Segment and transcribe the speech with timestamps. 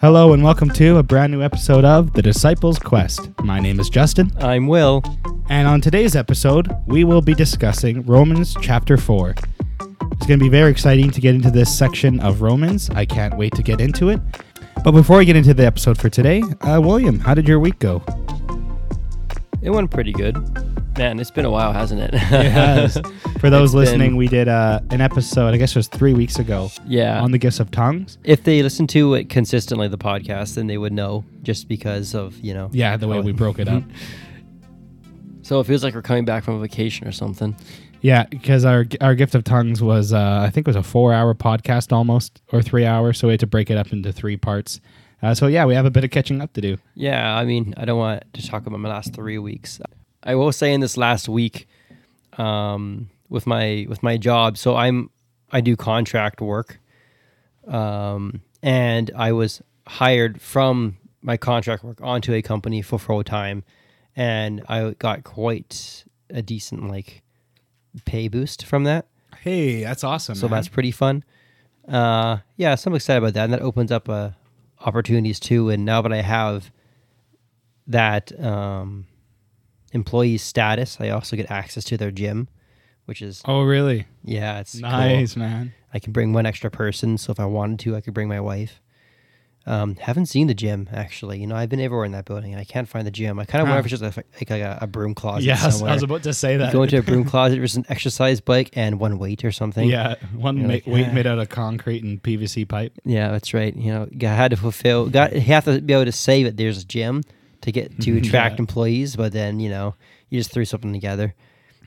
[0.00, 3.30] Hello and welcome to a brand new episode of The Disciples Quest.
[3.42, 5.02] My name is Justyn, I'm Will.
[5.48, 9.34] and on today's episode, we will be discussing Romans chapter 4.
[10.12, 12.88] It's going to be very exciting to get into this section of Romans.
[12.90, 14.20] I can't wait to get into it.
[14.84, 17.78] But before we get into the episode for today, uh, William, how did your week
[17.78, 18.02] go?
[19.62, 20.36] It went pretty good.
[21.00, 22.12] Man, it's been a while, hasn't it?
[22.12, 23.00] It has.
[23.40, 26.38] For those listening, been- we did uh, an episode, I guess it was three weeks
[26.38, 27.22] ago, yeah.
[27.22, 28.18] on the gifts of tongues.
[28.22, 32.38] if they listen to it consistently, the podcast, then they would know just because of,
[32.40, 32.68] you know.
[32.70, 33.82] Yeah, the way we broke it up.
[35.42, 37.56] So it feels like we're coming back from a vacation or something.
[38.02, 41.12] Yeah, because our our gift of tongues was uh, I think it was a four
[41.12, 44.36] hour podcast almost or three hours, so we had to break it up into three
[44.36, 44.80] parts.
[45.22, 46.76] Uh, so yeah, we have a bit of catching up to do.
[46.94, 49.80] Yeah, I mean, I don't want to talk about my last three weeks.
[50.22, 51.66] I will say in this last week,
[52.38, 55.10] um, with my with my job, so I'm
[55.50, 56.80] I do contract work,
[57.66, 63.62] um, and I was hired from my contract work onto a company for full time,
[64.16, 67.22] and I got quite a decent like
[68.04, 69.06] pay boost from that.
[69.40, 70.34] Hey, that's awesome.
[70.34, 71.24] so that's pretty fun.
[71.88, 74.30] Uh, yeah, so I'm excited about that, and that opens up uh,
[74.80, 75.70] opportunities too.
[75.70, 76.70] And now that I have
[77.86, 79.06] that um,
[79.92, 82.48] employee status, I also get access to their gym,
[83.06, 84.90] which is oh really yeah, it's cool.
[84.90, 85.72] nice, man.
[85.92, 88.40] I can bring one extra person, so if I wanted to, I could bring my
[88.40, 88.80] wife.
[89.66, 91.38] Um, haven't seen the gym actually.
[91.38, 93.38] You know, I've been everywhere in that building, and I can't find the gym.
[93.38, 95.66] I kind of wonder if it's just a, like a, a broom closet Yeah, I
[95.66, 95.90] was, somewhere.
[95.90, 96.72] I was about to say You that.
[96.72, 99.86] go into a broom closet, there's an exercise bike and one weight or something.
[99.86, 101.12] yeah, one ma- like, weight ah.
[101.12, 102.94] made out of concrete and PVC pipe.
[103.04, 103.76] Yeah, that's right.
[103.76, 105.10] You know, you had to fulfill.
[105.10, 107.22] Got you have to be able to say that there's a gym
[107.62, 108.60] to get to attract Yeah.
[108.62, 109.94] employees, but then you know
[110.28, 111.34] you just threw something together.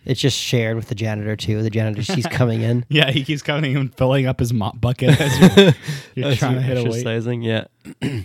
[0.05, 1.63] It's just shared with the janitor too.
[1.63, 2.85] The janitor she's coming in.
[2.89, 5.73] Yeah, he keeps coming and filling up his mop bucket as you're,
[6.27, 6.87] you're trying to hit a weight.
[7.05, 7.41] exercising.
[7.41, 7.65] Yeah.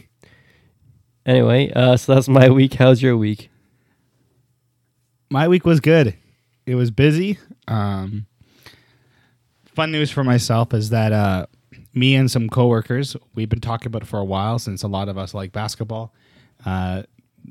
[1.26, 2.74] anyway, uh, so that's my week.
[2.74, 3.50] How's your week?
[5.30, 6.14] my week was good.
[6.64, 7.38] It was busy.
[7.66, 8.24] Um,
[9.74, 11.44] fun news for myself is that uh,
[11.92, 15.08] me and some coworkers, we've been talking about it for a while since a lot
[15.10, 16.14] of us like basketball.
[16.64, 17.02] Uh,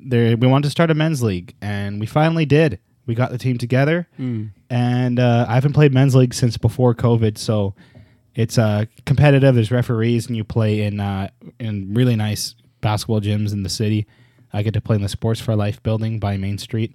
[0.06, 2.80] there, we wanted to start a men's league, and we finally did.
[3.06, 4.08] We got the team together,
[4.70, 7.74] and uh, I haven't played men's league since before COVID, so
[8.36, 9.56] it's uh, competitive.
[9.56, 14.08] There's referees, and you play in uh, in really nice basketball gyms in the city.
[14.52, 16.94] I get to play in the Sports for Life building by Main Street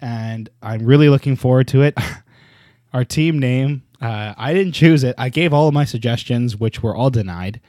[0.00, 1.96] and I'm really looking forward to it.
[2.92, 5.14] Our team name, uh, I didn't choose it.
[5.18, 7.60] I gave all of my suggestions, which were all denied,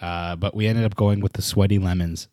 [0.00, 2.28] uh, but we ended up going with the Sweaty Lemons,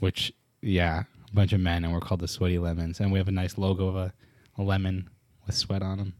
[0.00, 3.28] which, yeah, a bunch of men, and we're called the Sweaty Lemons, and we have
[3.28, 4.12] a nice logo of a,
[4.58, 5.08] a lemon
[5.46, 6.14] with sweat on them.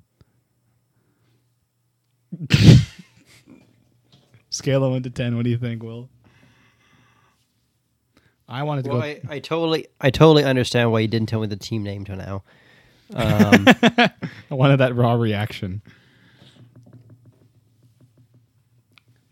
[4.50, 5.36] Scale of one to ten.
[5.36, 6.08] What do you think, Will?
[8.48, 9.06] I wanted to Well, go.
[9.06, 12.16] I, I totally, I totally understand why you didn't tell me the team name till
[12.16, 12.42] now.
[13.14, 13.64] Um,
[13.98, 14.10] I
[14.54, 15.82] wanted that raw reaction.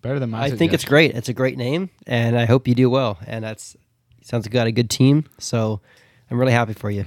[0.03, 0.44] Better than my.
[0.44, 1.16] I think it's great.
[1.16, 3.19] It's a great name, and I hope you do well.
[3.26, 3.76] And that's
[4.28, 5.24] sounds like you got a good team.
[5.38, 5.80] So
[6.30, 7.06] I'm really happy for you.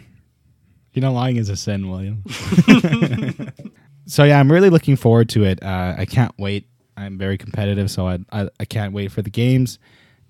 [0.93, 2.23] You know, lying is a sin, William.
[4.05, 5.63] so yeah, I'm really looking forward to it.
[5.63, 6.67] Uh, I can't wait.
[6.97, 9.79] I'm very competitive, so I I, I can't wait for the games.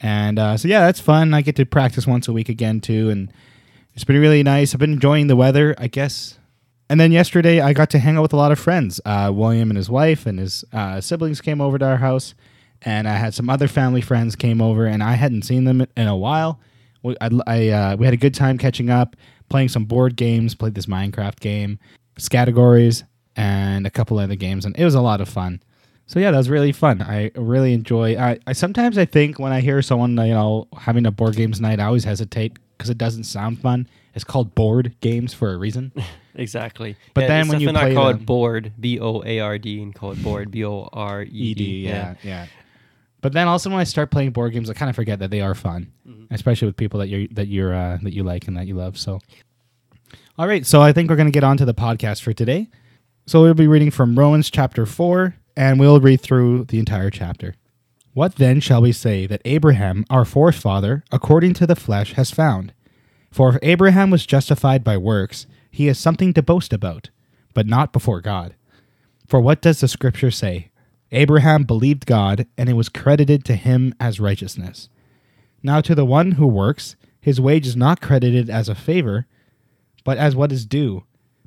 [0.01, 1.33] And uh, so yeah, that's fun.
[1.33, 3.31] I get to practice once a week again too, and
[3.93, 4.73] it's been really nice.
[4.73, 6.37] I've been enjoying the weather, I guess.
[6.89, 8.99] And then yesterday, I got to hang out with a lot of friends.
[9.05, 12.35] Uh, William and his wife and his uh, siblings came over to our house,
[12.81, 16.07] and I had some other family friends came over, and I hadn't seen them in
[16.07, 16.59] a while.
[17.03, 19.15] We, I, I, uh, we had a good time catching up,
[19.49, 21.79] playing some board games, played this Minecraft game,
[22.29, 23.03] categories,
[23.35, 25.61] and a couple other games, and it was a lot of fun.
[26.05, 27.01] So yeah, that was really fun.
[27.01, 28.17] I really enjoy.
[28.17, 31.61] I, I sometimes I think when I hear someone you know having a board games
[31.61, 33.87] night, I always hesitate because it doesn't sound fun.
[34.13, 35.91] It's called board games for a reason.
[36.33, 36.95] Exactly.
[37.13, 39.81] But then when you play not call them- it board, B O A R D,
[39.81, 41.53] and call it board, B O R E D.
[41.53, 41.87] D.
[41.87, 42.47] yeah, yeah.
[43.21, 45.41] But then also when I start playing board games, I kind of forget that they
[45.41, 45.91] are fun,
[46.31, 48.97] especially with people that you're that you're uh, that you like and that you love.
[48.97, 49.19] So,
[50.37, 52.69] all right, so I think we're going to get on to the podcast for today.
[53.27, 57.55] So we'll be reading from Romans chapter four, and we'll read through the entire chapter.
[58.13, 62.73] What then shall we say that Abraham, our forefather, according to the flesh, has found?
[63.31, 67.09] For if Abraham was justified by works, he has something to boast about,
[67.53, 68.55] but not before God.
[69.25, 70.70] For what does the scripture say?
[71.11, 74.89] Abraham believed God, and it was credited to him as righteousness.
[75.61, 79.27] Now to the one who works, his wage is not credited as a favor,
[80.03, 81.03] but as what is due.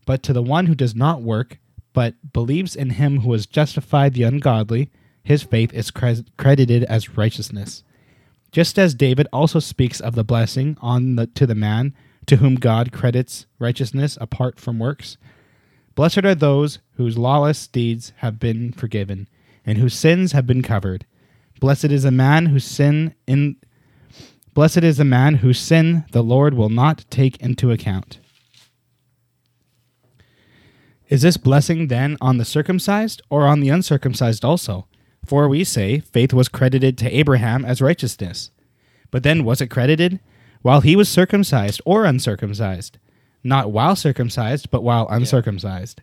[0.07, 1.59] But to the one who does not work,
[1.93, 4.91] but believes in him who has justified the ungodly,
[5.23, 7.83] his faith is cre- credited as righteousness.
[8.53, 11.95] Just as David also speaks of the blessing on the, to the man
[12.27, 15.17] to whom God credits righteousness apart from works.
[15.95, 19.29] Blessed are those whose lawless deeds have been forgiven
[19.67, 21.07] and whose sins have been covered.
[21.61, 23.57] Blessed is a man whose sin in
[24.55, 28.21] Blessed is the man whose sin the Lord will not take into account.
[31.09, 34.87] Is this blessing then on the circumcised or on the uncircumcised also?
[35.27, 38.53] For we say faith was credited to Abraham as righteousness.
[39.11, 40.21] But then was it credited
[40.63, 42.99] while he was circumcised or uncircumcised?
[43.43, 46.01] Not while circumcised, but while uncircumcised.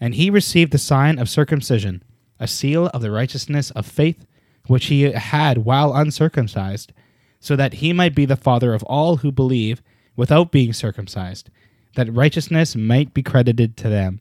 [0.00, 2.02] And he received the sign of circumcision,
[2.38, 4.26] a seal of the righteousness of faith
[4.66, 6.92] which he had while uncircumcised,
[7.40, 9.82] so that he might be the father of all who believe
[10.16, 11.50] without being circumcised,
[11.96, 14.20] that righteousness might be credited to them.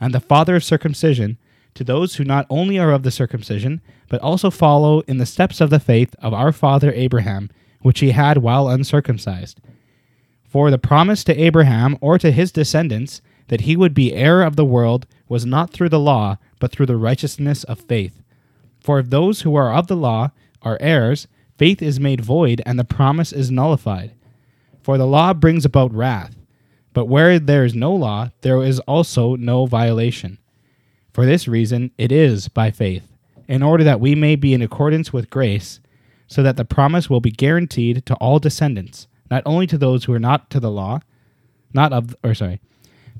[0.00, 1.38] And the father of circumcision
[1.74, 5.60] to those who not only are of the circumcision, but also follow in the steps
[5.60, 7.48] of the faith of our father Abraham,
[7.80, 9.60] which he had while uncircumcised.
[10.42, 14.54] For the promise to Abraham or to his descendants that he would be heir of
[14.54, 18.22] the world was not through the law, but through the righteousness of faith.
[18.80, 20.30] For if those who are of the law
[20.62, 21.26] are heirs,
[21.58, 24.12] faith is made void and the promise is nullified.
[24.84, 26.36] For the law brings about wrath.
[26.94, 30.38] But where there is no law, there is also no violation.
[31.12, 33.12] For this reason, it is by faith,
[33.48, 35.80] in order that we may be in accordance with grace,
[36.28, 40.12] so that the promise will be guaranteed to all descendants, not only to those who
[40.12, 41.00] are not to the law,
[41.74, 42.60] not of, or sorry,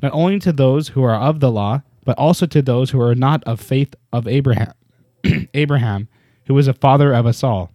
[0.03, 3.15] not only to those who are of the law, but also to those who are
[3.15, 4.73] not of faith of Abraham,
[5.55, 6.09] Abraham,
[6.47, 7.71] who is a father of us all.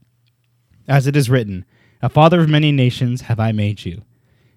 [0.87, 1.65] As it is written,
[2.01, 4.01] A father of many nations have I made you.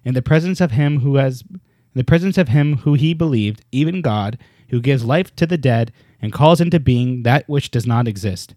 [0.03, 3.65] In the presence of him who has in the presence of him who he believed,
[3.71, 4.37] even God,
[4.69, 5.91] who gives life to the dead
[6.21, 8.53] and calls into being that which does not exist.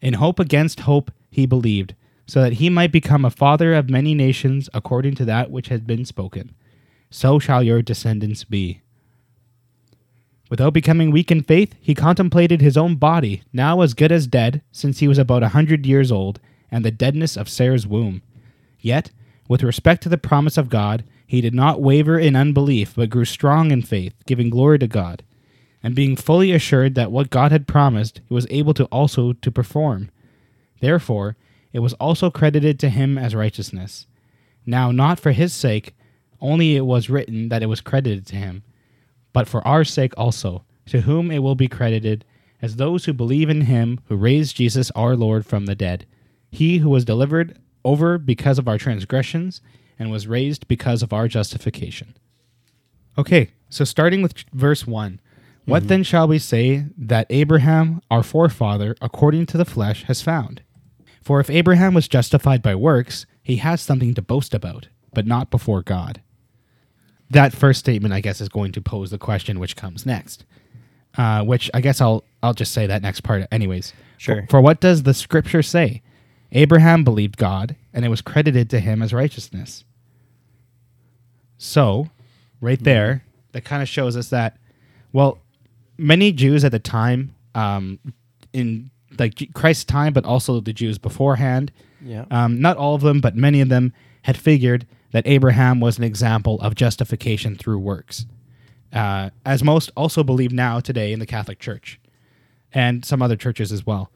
[0.00, 1.94] In hope against hope he believed,
[2.26, 5.86] so that he might become a father of many nations according to that which had
[5.86, 6.54] been spoken.
[7.10, 8.80] So shall your descendants be.
[10.48, 14.62] Without becoming weak in faith, he contemplated his own body, now as good as dead,
[14.72, 16.40] since he was about a hundred years old,
[16.70, 18.22] and the deadness of Sarah's womb.
[18.80, 19.10] Yet,
[19.48, 23.24] with respect to the promise of God, he did not waver in unbelief, but grew
[23.24, 25.22] strong in faith, giving glory to God,
[25.82, 29.50] and being fully assured that what God had promised, he was able to also to
[29.52, 30.10] perform.
[30.80, 31.36] Therefore,
[31.72, 34.06] it was also credited to him as righteousness.
[34.66, 35.94] Now, not for his sake,
[36.40, 38.62] only it was written that it was credited to him,
[39.32, 42.24] but for our sake also, to whom it will be credited
[42.62, 46.06] as those who believe in him who raised Jesus our Lord from the dead,
[46.50, 49.60] he who was delivered over because of our transgressions
[49.98, 52.16] and was raised because of our justification.
[53.16, 55.20] Okay, so starting with verse 1.
[55.64, 55.88] What mm-hmm.
[55.88, 60.62] then shall we say that Abraham, our forefather, according to the flesh, has found?
[61.22, 65.50] For if Abraham was justified by works, he has something to boast about, but not
[65.50, 66.22] before God.
[67.30, 70.44] That first statement, I guess, is going to pose the question which comes next.
[71.16, 73.92] Uh, which I guess I'll I'll just say that next part, anyways.
[74.18, 74.42] Sure.
[74.42, 76.02] For, for what does the scripture say?
[76.52, 79.84] Abraham believed God, and it was credited to him as righteousness.
[81.58, 82.08] So,
[82.60, 84.56] right there, that kind of shows us that,
[85.12, 85.38] well,
[85.98, 87.98] many Jews at the time, um,
[88.52, 91.72] in like Christ's time, but also the Jews beforehand,
[92.02, 92.24] Yeah.
[92.30, 96.04] um, not all of them, but many of them had figured that Abraham was an
[96.04, 98.26] example of justification through works,
[98.92, 102.00] uh, as most also believe now today in the Catholic Church
[102.72, 104.10] and some other churches as well.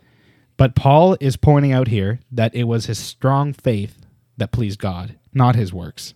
[0.57, 5.17] But Paul is pointing out here that it was his strong faith that pleased God,
[5.33, 6.15] not his works.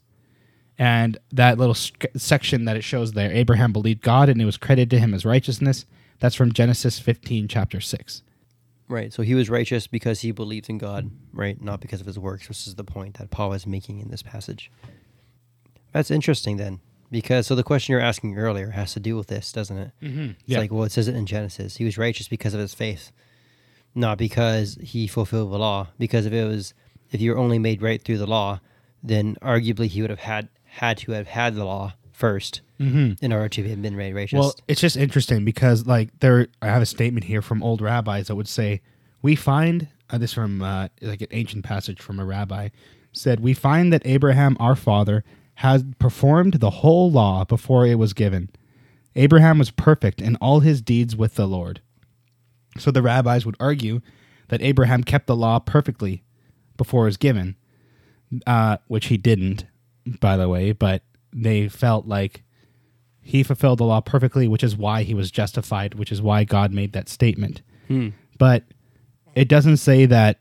[0.78, 4.90] And that little section that it shows there, Abraham believed God and it was credited
[4.90, 5.86] to him as righteousness,
[6.20, 8.22] that's from Genesis 15, chapter 6.
[8.88, 9.12] Right.
[9.12, 11.60] So he was righteous because he believed in God, right?
[11.60, 14.22] Not because of his works, which is the point that Paul is making in this
[14.22, 14.70] passage.
[15.92, 16.80] That's interesting then.
[17.10, 19.90] Because so the question you're asking earlier has to do with this, doesn't it?
[20.02, 20.30] Mm-hmm.
[20.46, 21.76] It's like, well, it says it in Genesis.
[21.76, 23.12] He was righteous because of his faith,
[23.94, 25.88] not because he fulfilled the law.
[25.98, 26.74] Because if it was,
[27.10, 28.60] if you were only made right through the law,
[29.02, 33.24] then arguably he would have had had to have had the law first mm-hmm.
[33.24, 34.38] in order to have been righteous.
[34.38, 38.26] Well, it's just interesting because like there, I have a statement here from old rabbis
[38.26, 38.80] that would say,
[39.22, 42.68] "We find uh, this from uh, like an ancient passage from a rabbi
[43.12, 48.12] said we find that Abraham, our father, had performed the whole law before it was
[48.12, 48.50] given.
[49.16, 51.80] Abraham was perfect in all his deeds with the Lord."
[52.78, 54.00] So the rabbis would argue
[54.48, 56.24] that Abraham kept the law perfectly
[56.76, 57.56] before it was given,
[58.46, 59.66] uh, which he didn't,
[60.20, 60.72] by the way.
[60.72, 62.42] But they felt like
[63.20, 66.72] he fulfilled the law perfectly, which is why he was justified, which is why God
[66.72, 67.62] made that statement.
[67.88, 68.08] Hmm.
[68.38, 68.64] but
[69.34, 70.40] it doesn't say that.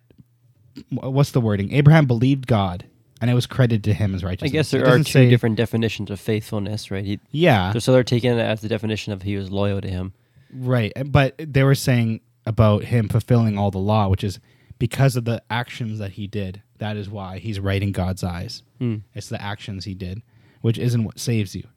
[0.91, 1.71] What's the wording?
[1.73, 2.85] Abraham believed God,
[3.21, 4.51] and it was credited to him as righteousness.
[4.51, 7.03] I guess there are two say- different definitions of faithfulness, right?
[7.05, 10.13] He, Yeah, so they're taking it as the definition of he was loyal to him.
[10.53, 10.91] right.
[11.05, 14.39] But they were saying about him fulfilling all the law, which is
[14.79, 16.61] because of the actions that he did.
[16.77, 18.61] That is why he's right in God's eyes.
[18.77, 18.97] Hmm.
[19.15, 20.21] It's the actions he did,
[20.61, 21.67] which isn't what saves you.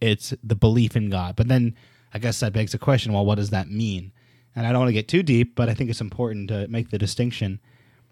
[0.00, 1.36] It's the belief in God.
[1.36, 1.74] But then
[2.12, 4.12] I guess that begs the question well, what does that mean?
[4.54, 6.90] And I don't want to get too deep, but I think it's important to make
[6.90, 7.60] the distinction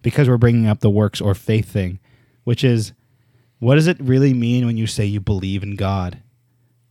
[0.02, 1.98] because we're bringing up the works or faith thing,
[2.44, 2.92] which is
[3.58, 6.22] what does it really mean when you say you believe in God?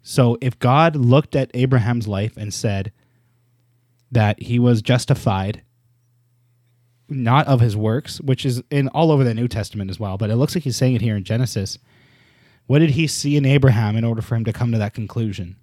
[0.02, 2.92] So if God looked at Abraham's life and said
[4.12, 5.64] that he was justified
[7.10, 10.30] not of his works, which is in all over the New Testament as well, but
[10.30, 11.80] it looks like he's saying it here in Genesis.
[12.68, 15.56] What did he see in Abraham in order for him to come to that conclusion?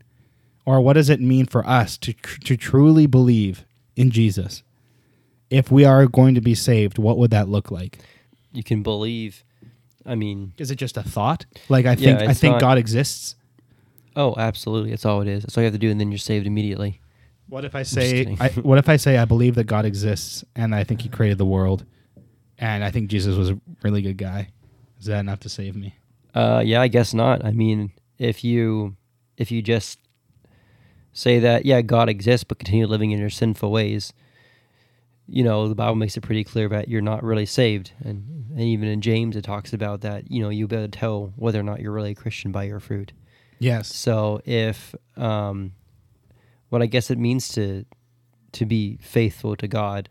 [0.66, 2.12] Or what does it mean for us to
[2.44, 3.64] to truly believe
[3.96, 4.62] in Jesus?
[5.50, 7.99] If we are going to be saved, what would that look like?
[8.52, 9.44] You can believe.
[10.06, 11.44] I mean, Is it just a thought?
[11.68, 13.37] Like I Yeah, think I think not- God exists.
[14.16, 14.90] oh, absolutely.
[14.90, 15.42] That's all it is.
[15.42, 17.00] That's all you have to do, and then you're saved immediately.
[17.49, 18.37] What if I say.
[18.40, 21.37] I, what if I say I believe that God exists and I think he created
[21.37, 21.84] the world
[22.58, 24.49] and I think Jesus was a really good guy?
[24.99, 25.94] Is that enough to save me?
[26.35, 27.45] Uh, yeah, I guess not.
[27.45, 28.97] I mean, if you
[29.37, 29.99] if you just
[31.12, 34.12] say that, yeah, God exists, but continue living in your sinful ways,
[35.26, 37.93] you know, the Bible makes it pretty clear that you're not really saved.
[38.05, 40.99] And, and even in James, it talks about that, you know, you'll be able to
[40.99, 43.12] tell whether or not you're really a Christian by your fruit.
[43.59, 43.95] Yes.
[43.95, 45.73] So if um,
[46.69, 47.85] what I guess it means to
[48.53, 50.09] to be faithful to God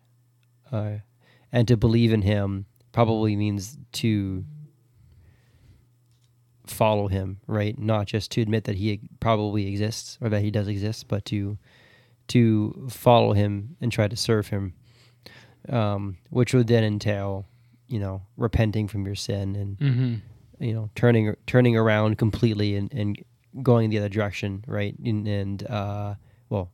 [0.72, 0.96] uh,
[1.51, 4.44] and to believe in Him probably means to
[6.65, 7.77] follow Him, right?
[7.77, 11.58] Not just to admit that He probably exists or that He does exist, but to
[12.29, 14.74] to follow Him and try to serve Him,
[15.70, 17.46] um, which would then entail,
[17.88, 20.63] you know, repenting from your sin and Mm-hmm.
[20.65, 23.24] you know turning turning around completely and, and
[23.62, 26.15] going the other direction right and, and uh
[26.50, 26.72] well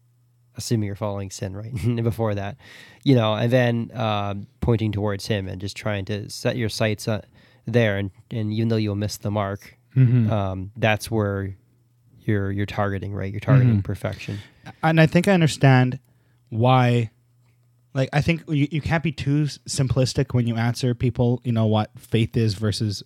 [0.55, 2.55] assuming you're following sin right before that
[3.03, 7.08] you know and then um pointing towards him and just trying to set your sights
[7.08, 7.22] uh,
[7.65, 10.31] there and and even though you'll miss the mark Mm-hmm.
[10.31, 11.55] um that's where
[12.22, 13.84] you're you're targeting right you're targeting Mhm.
[13.84, 14.38] perfection
[14.84, 16.00] and I think I understand
[16.50, 17.10] why.
[17.96, 21.65] Like, I think you, you can't be too simplistic when you answer people, you know,
[21.65, 23.01] what faith is versus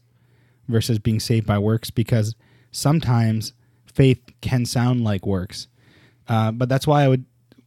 [0.67, 2.35] versus being saved by works, because
[2.71, 3.53] sometimes
[3.85, 5.67] faith can sound like works.
[6.27, 7.23] Uh, but that's why I would,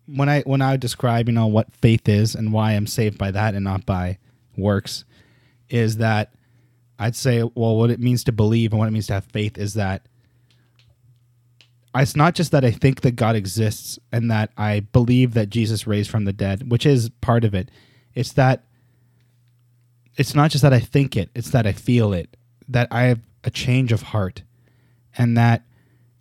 [0.06, 3.16] when I when I would describe, you know, what faith is and why I'm saved
[3.16, 4.18] by that and not by
[4.56, 5.04] works,
[5.70, 6.34] is that
[6.98, 9.58] I'd say, well, what it means to believe and what it means to have faith
[9.58, 10.06] is that
[11.94, 15.86] it's not just that I think that God exists and that I believe that Jesus
[15.86, 17.70] raised from the dead, which is part of it.
[18.14, 18.64] It's that
[20.16, 22.36] it's not just that I think it, it's that I feel it,
[22.68, 24.42] that I have a change of heart.
[25.18, 25.62] And that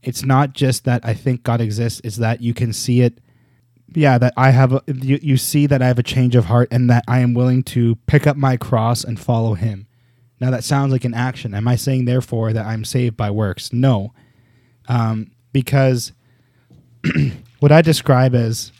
[0.01, 3.19] it's not just that I think God exists, it's that you can see it.
[3.93, 6.67] Yeah, that I have a, you, you see that I have a change of heart
[6.71, 9.87] and that I am willing to pick up my cross and follow him.
[10.45, 11.55] Now that sounds like an action.
[11.55, 13.73] Am I saying therefore that I'm saved by works?
[13.73, 14.13] No.
[14.87, 16.11] Um, because
[17.61, 18.71] what I describe as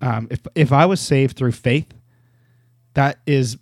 [0.00, 1.86] um, if if I was saved through faith,
[2.94, 3.58] that is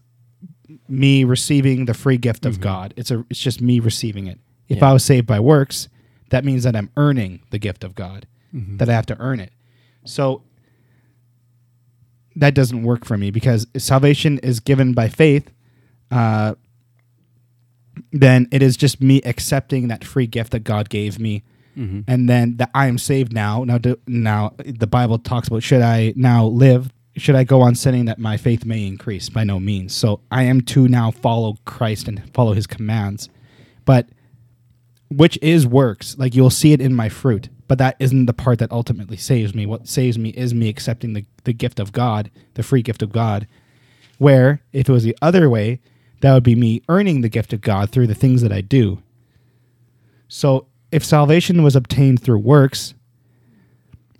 [0.89, 2.95] me receiving the free gift of God.
[2.97, 4.39] It's a it's just me receiving it.
[4.71, 4.89] If Yeah.
[4.89, 5.89] I was saved by works,
[6.31, 8.27] that means that I'm earning the gift of God.
[8.79, 9.53] That I have to earn it.
[10.07, 10.43] So
[12.35, 15.51] that doesn't work for me because salvation is given by faith.
[16.11, 16.55] Uh,
[18.15, 21.43] then it is just me accepting that free gift that God gave me
[21.77, 22.01] mm-hmm.
[22.07, 23.65] and then that I am saved now.
[23.65, 26.93] Now, do, now the Bible talks about should I now live?
[27.17, 29.29] Should I go on sinning that my faith may increase?
[29.29, 29.95] By no means.
[29.95, 33.29] So I am to now follow Christ and follow His commands,
[33.85, 34.09] but
[35.11, 36.17] which is works.
[36.17, 39.55] Like you'll see it in my fruit, but that isn't the part that ultimately saves
[39.55, 39.67] me.
[39.67, 43.13] What saves me is me accepting the the gift of God, the free gift of
[43.13, 43.49] God.
[44.19, 45.81] Where if it was the other way,
[46.25, 49.03] that would be me earning the gift of God through the things that I do.
[50.27, 52.95] So if salvation was obtained through works,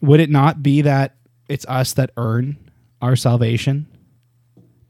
[0.03, 1.17] would it not be that
[1.49, 2.59] it's us that earn
[3.01, 3.87] our salvation?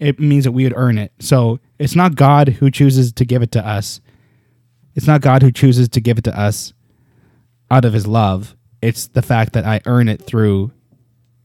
[0.01, 1.13] It means that we would earn it.
[1.21, 4.01] So it's not God who chooses to give it to us.
[4.97, 6.73] It's not God who chooses to give it to us
[7.71, 8.57] out of his love.
[8.83, 10.73] It's the fact that I earn it through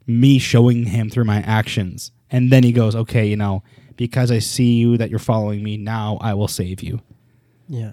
[0.07, 2.11] me showing him through my actions.
[2.31, 3.61] And then he goes, okay, you know,
[3.99, 7.01] because I see you that you're following me, now I will save you
[7.67, 7.91] yeah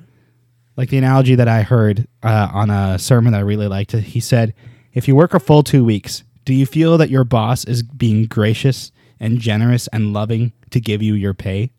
[0.76, 3.92] like the analogy that I heard uh, on a sermon that I really liked.
[3.92, 4.52] He said,
[4.92, 8.26] "If you work a full two weeks, Do you feel that your boss is being
[8.26, 11.72] gracious and generous and loving to give you your pay?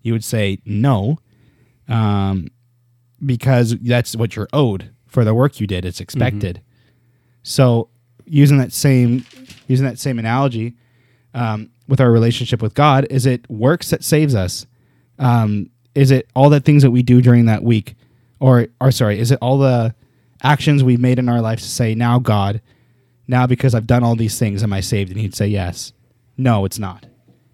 [0.00, 1.18] You would say no,
[1.86, 2.48] um,
[3.24, 5.84] because that's what you're owed for the work you did.
[5.84, 6.62] It's expected.
[7.42, 7.90] So,
[8.24, 9.26] using that same
[9.68, 10.76] using that same analogy
[11.34, 14.66] um, with our relationship with God, is it works that saves us?
[15.18, 17.94] Um, is it all the things that we do during that week,
[18.40, 19.94] or or sorry, is it all the
[20.42, 22.60] actions we've made in our life to say, now God,
[23.26, 25.10] now because I've done all these things, am I saved?
[25.10, 25.92] And he'd say yes.
[26.36, 27.06] No, it's not.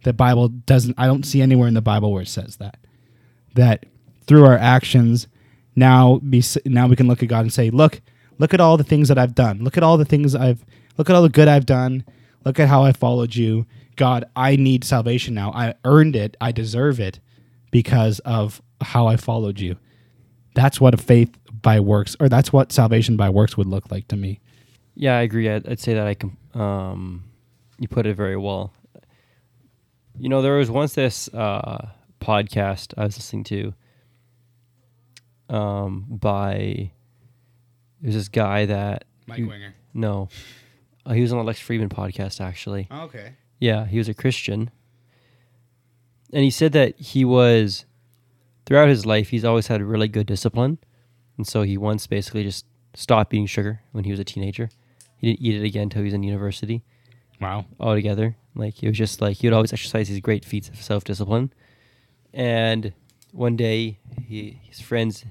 [0.04, 0.94] The Bible doesn't.
[0.98, 2.78] I don't see anywhere in the Bible where it says that.
[3.54, 3.86] That
[4.26, 5.26] through our actions,
[5.76, 8.00] now be now we can look at God and say, look,
[8.38, 9.62] look at all the things that I've done.
[9.62, 10.64] Look at all the things I've.
[10.96, 12.04] Look at all the good I've done.
[12.44, 13.66] Look at how I followed you.
[13.96, 15.52] God, I need salvation now.
[15.52, 16.36] I earned it.
[16.40, 17.20] I deserve it
[17.70, 19.76] because of how I followed you.
[20.54, 24.08] That's what a faith by works, or that's what salvation by works would look like
[24.08, 24.40] to me.
[24.94, 25.48] Yeah, I agree.
[25.50, 26.36] I'd, I'd say that I can.
[26.54, 27.24] Um,
[27.78, 28.72] you put it very well.
[30.18, 31.88] You know, there was once this uh,
[32.20, 33.74] podcast I was listening to
[35.48, 36.92] um, by
[38.00, 39.74] there's this guy that Mike Winger.
[39.94, 40.28] no,
[41.10, 42.88] uh, he was on the Lex Fridman podcast actually.
[42.90, 43.34] Okay.
[43.58, 44.70] Yeah, he was a Christian.
[46.32, 47.84] And he said that he was,
[48.64, 50.78] throughout his life, he's always had really good discipline.
[51.36, 52.64] And so he once basically just
[52.94, 54.70] stopped eating sugar when he was a teenager.
[55.16, 56.82] He didn't eat it again until he was in university
[57.40, 57.66] Wow.
[57.78, 58.36] altogether.
[58.54, 61.52] Like, it was just like he would always exercise these great feats of self discipline.
[62.32, 62.92] And
[63.32, 65.24] one day, he, his friends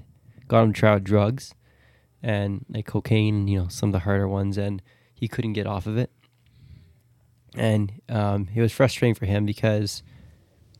[0.48, 1.54] got him to try out drugs
[2.22, 4.82] and like cocaine, you know, some of the harder ones, and
[5.20, 6.10] he couldn't get off of it
[7.54, 10.02] and um, it was frustrating for him because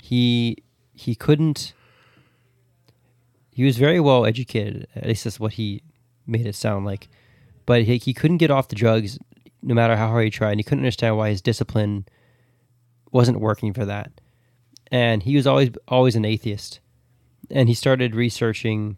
[0.01, 0.57] he
[0.93, 1.73] he couldn't.
[3.51, 5.83] He was very well educated, at least that's what he
[6.27, 7.09] made it sound like,
[7.67, 9.19] but he, he couldn't get off the drugs
[9.63, 12.07] no matter how hard he tried, and he couldn't understand why his discipline
[13.11, 14.13] wasn't working for that.
[14.91, 16.81] And he was always always an atheist,
[17.51, 18.97] and he started researching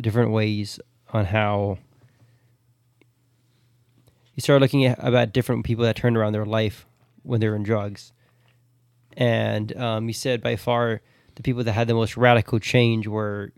[0.00, 0.78] different ways
[1.12, 1.78] on how
[4.40, 6.86] he started looking at about different people that turned around their life
[7.24, 8.10] when they were in drugs.
[9.14, 11.02] And um, he said by far
[11.34, 13.52] the people that had the most radical change were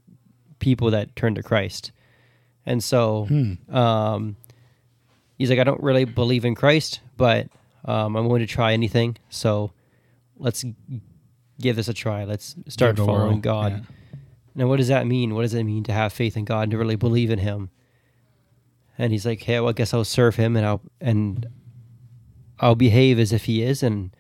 [0.59, 1.92] people that turned to Christ.
[2.66, 3.29] And so
[3.71, 4.35] um,
[5.38, 7.47] he's like, I don't really believe in Christ, but
[7.85, 9.18] um, I'm willing to try anything.
[9.31, 9.71] So
[10.37, 10.64] let's
[11.61, 12.25] give this a try.
[12.25, 13.40] Let's start Give it a following whirl.
[13.40, 13.73] God.
[13.73, 14.18] Yeah.
[14.57, 15.37] Now, what does that mean?
[15.37, 17.71] What does it mean to have faith in God and to really believe in Him?
[19.03, 21.49] And he's like, "Hey, well, I guess I'll serve Him and I'll and
[22.61, 24.15] I'll behave as if He is, and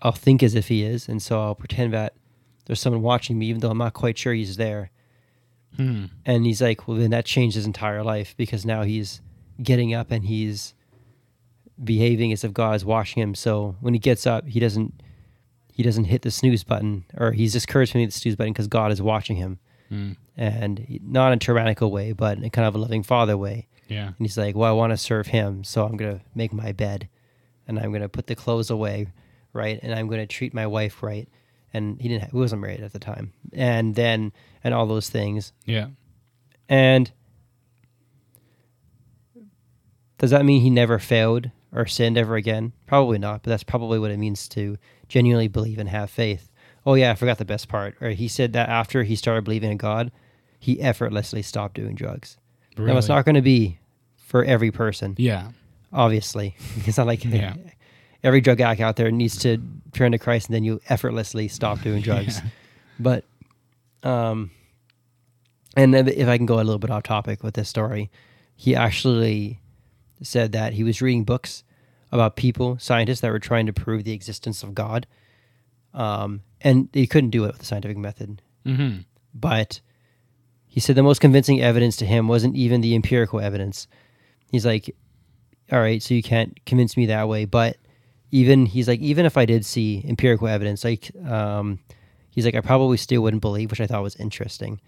[0.00, 2.14] I'll think as if He is, and so I'll pretend that
[2.64, 4.90] there's someone watching me, even though I'm not quite sure He's there."
[5.76, 6.06] Hmm.
[6.24, 9.20] And he's like, "Well, then that changed his entire life because now he's
[9.62, 10.72] getting up and he's
[11.84, 13.34] behaving as if God is watching him.
[13.34, 15.02] So when he gets up, he doesn't."
[15.74, 18.66] He doesn't hit the snooze button, or he's discouraged from hitting the snooze button because
[18.66, 20.12] God is watching him Hmm.
[20.36, 23.68] and not in a tyrannical way, but in kind of a loving father way.
[23.88, 24.08] Yeah.
[24.08, 27.08] And he's like, "Well, I want to serve him, so I'm gonna make my bed,
[27.66, 29.06] and I'm gonna put the clothes away,
[29.52, 31.28] right, and I'm gonna treat my wife right."
[31.72, 35.08] And he didn't, ha- he wasn't married at the time, and then and all those
[35.08, 35.52] things.
[35.64, 35.88] Yeah.
[36.68, 37.10] And
[40.18, 42.72] does that mean he never failed or sinned ever again?
[42.86, 44.76] Probably not, but that's probably what it means to
[45.08, 46.50] genuinely believe and have faith.
[46.88, 47.96] Oh yeah, I forgot the best part.
[48.00, 50.10] Or he said that after he started believing in God,
[50.58, 52.38] he effortlessly stopped doing drugs.
[52.78, 53.78] Now it's not going to be
[54.16, 55.50] for every person, Yeah.
[55.92, 56.56] obviously.
[56.86, 57.54] It's not like Yeah.
[58.24, 59.58] every drug addict out there needs to
[59.92, 62.38] turn to Christ and then you effortlessly stop doing drugs.
[62.38, 62.48] Yeah.
[62.98, 63.24] But,
[64.02, 64.50] um,
[65.76, 68.10] and if I can go a little bit off topic with this story,
[68.56, 69.60] he actually
[70.22, 71.64] said that he was reading books
[72.10, 75.06] about people, scientists that were trying to prove the existence of God.
[75.92, 78.42] Um, and he couldn't do it with the scientific method.
[78.66, 79.00] Mm-hmm.
[79.34, 79.80] But
[80.66, 83.86] he said the most convincing evidence to him wasn't even the empirical evidence.
[84.50, 84.94] He's like,
[85.70, 87.44] all right, so you can't convince me that way.
[87.44, 87.76] But
[88.30, 91.78] even he's like, even if I did see empirical evidence, like, um,
[92.30, 94.80] he's like, I probably still wouldn't believe, which I thought was interesting.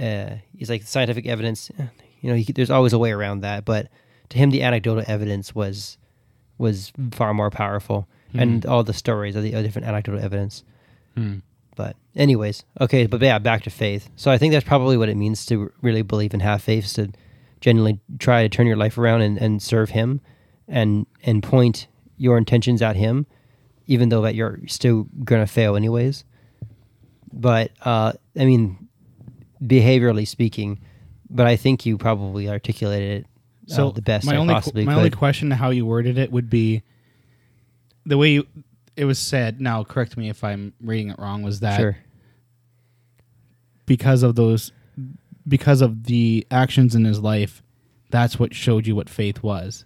[0.00, 1.86] Uh, he's like, scientific evidence, eh,
[2.20, 3.64] you know, he, there's always a way around that.
[3.64, 3.88] But
[4.30, 5.98] to him, the anecdotal evidence was
[6.58, 10.62] was far more powerful, and all the stories of the different anecdotal evidence.
[11.16, 11.38] Hmm.
[11.74, 14.10] But anyways, okay, but yeah, back to faith.
[14.16, 16.92] So I think that's probably what it means to really believe and have faith is
[16.94, 17.12] to
[17.60, 20.20] genuinely try to turn your life around and, and serve him
[20.68, 21.86] and and point
[22.18, 23.26] your intentions at him,
[23.86, 26.24] even though that you're still gonna fail anyways.
[27.32, 28.88] But uh I mean
[29.62, 30.80] behaviorally speaking,
[31.30, 33.26] but I think you probably articulated it
[33.66, 34.98] so the best my I only possibly my could.
[34.98, 36.82] only question to how you worded it would be
[38.04, 38.46] the way you,
[38.96, 39.60] it was said.
[39.60, 41.42] Now, correct me if I'm reading it wrong.
[41.42, 41.96] Was that sure.
[43.86, 44.72] because of those
[45.46, 47.62] because of the actions in his life?
[48.10, 49.84] That's what showed you what faith was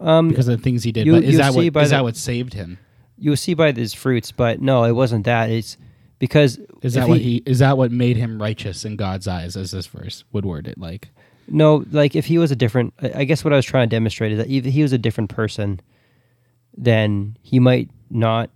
[0.00, 1.06] Um, because of the things he did.
[1.06, 2.78] you- but is that what the- that what saved him?
[3.18, 5.50] you'll see by his fruits, but no, it wasn't that.
[5.50, 5.76] It's
[6.18, 9.56] because Is that what he is that what made him righteous in God's eyes?
[9.56, 11.10] As this verse would word it like.
[11.46, 13.94] No, like if he was a different, I I guess what I was trying to
[13.94, 15.80] demonstrate is that if he was a different person,
[16.76, 18.50] then he might not,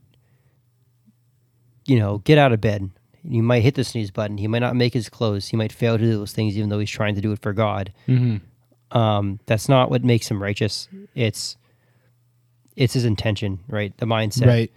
[1.86, 2.90] you know, get out of bed.
[3.28, 4.38] He might hit the snooze button.
[4.38, 5.48] He might not make his clothes.
[5.48, 7.52] He might fail to do those things, even though he's trying to do it for
[7.52, 7.92] God.
[8.06, 8.96] Mm-hmm.
[8.96, 10.88] Um, that's not what makes him righteous.
[11.14, 11.56] It's
[12.76, 13.94] it's his intention, right?
[13.98, 14.72] The mindset Right.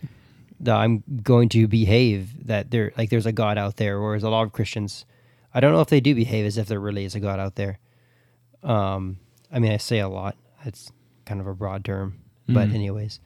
[0.61, 2.47] that I'm going to behave.
[2.47, 4.01] That there, like, there's a God out there.
[4.01, 5.05] Whereas a lot of Christians,
[5.53, 7.55] I don't know if they do behave as if there really is a God out
[7.55, 7.77] there.
[8.63, 9.17] Um,
[9.51, 10.35] I mean, I say a lot.
[10.65, 10.91] It's
[11.25, 12.15] kind of a broad term,
[12.49, 12.73] but Mhm.
[12.75, 13.19] anyways.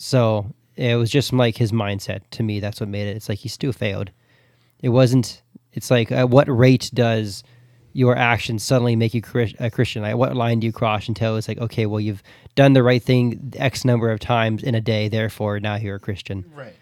[0.00, 2.20] So it was just like his mindset.
[2.30, 3.16] To me, that's what made it.
[3.16, 4.10] It's like he still failed.
[4.80, 5.42] It wasn't.
[5.72, 7.42] It's like at what rate does
[7.92, 9.22] your actions suddenly make you
[9.58, 10.02] a Christian?
[10.02, 12.22] Like what line do you cross until it's like, okay, well, you've
[12.54, 16.00] done the right thing X number of times in a day, therefore now you're a
[16.00, 16.44] Christian.
[16.54, 16.74] Right.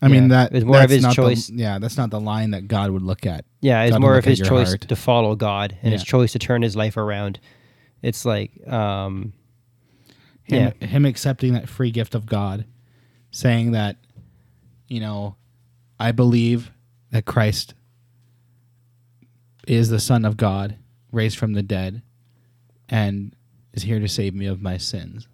[0.00, 0.28] I mean Yeah.
[0.48, 1.50] that It more of that's his not the- choice.
[1.50, 3.44] yeah, that's not the line that God would look at.
[3.60, 4.82] Yeah, it's God more of his choice heart.
[4.82, 7.40] to follow God and his choice to turn his life around.
[8.00, 9.32] It's like, um,
[10.50, 10.86] him, Yeah.
[10.86, 12.64] him accepting that free gift of God,
[13.30, 13.96] saying that,
[14.88, 15.36] you know,
[15.98, 16.70] I believe
[17.10, 17.74] that Christ
[19.66, 20.76] is the Son of God,
[21.12, 22.02] raised from the dead,
[22.88, 23.34] and
[23.72, 25.28] is here to save me of my sins.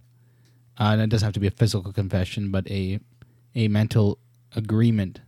[0.79, 3.01] Uh, and it doesn't have to be a physical confession, but a
[3.55, 4.19] a mental
[4.55, 5.21] agreement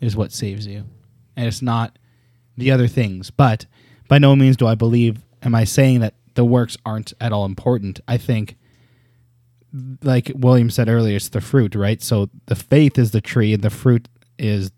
[0.00, 0.84] is what saves you,
[1.36, 1.98] and it's not
[2.56, 3.30] the other things.
[3.30, 3.66] But
[4.08, 5.22] by no means do I believe.
[5.42, 8.00] Am I saying that the works aren't at all important?
[8.08, 8.56] I think
[10.02, 12.02] like William said earlier, it's the fruit, right?
[12.02, 14.72] So the faith is the tree, and the fruit is,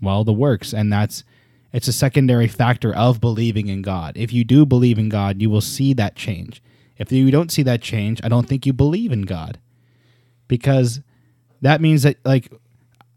[0.00, 1.24] well, the works, and that's
[1.72, 4.12] it's a secondary factor of believing in God.
[4.16, 6.62] If you do believe in God, you will see that change.
[6.96, 9.58] If you don't see that change, I don't think you believe in God,
[10.46, 11.00] because
[11.62, 12.52] that means that like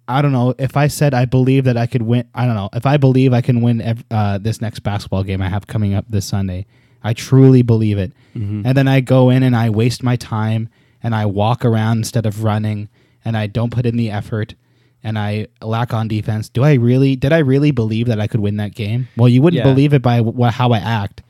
[0.07, 2.27] I don't know if I said I believe that I could win.
[2.33, 5.49] I don't know if I believe I can win uh, this next basketball game I
[5.49, 6.65] have coming up this Sunday.
[7.03, 8.13] I truly believe it,
[8.65, 10.69] and then I go in and I waste my time
[11.07, 12.89] and I walk around instead of running,
[13.23, 14.55] and I don't put in the effort,
[15.01, 16.49] and I lack on defense.
[16.49, 17.15] Do I really?
[17.15, 19.07] Did I really believe that I could win that game?
[19.15, 19.71] Well, you wouldn't Yeah.
[19.73, 21.21] believe it by wh- how I act.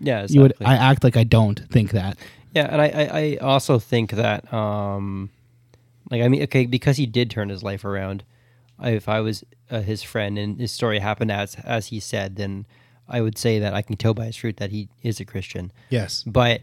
[0.00, 0.52] yeah, You would.
[0.60, 2.16] I act like I don't think that.
[2.54, 5.30] Yeah, and I, I, I also think that, um,
[6.10, 8.22] like, I mean, okay, because he did turn his life around.
[8.78, 12.36] I, if I was uh, his friend and his story happened as as he said,
[12.36, 12.66] then
[13.08, 15.72] I would say that I can tell by his fruit that he is a Christian.
[15.90, 16.22] Yes.
[16.24, 16.60] But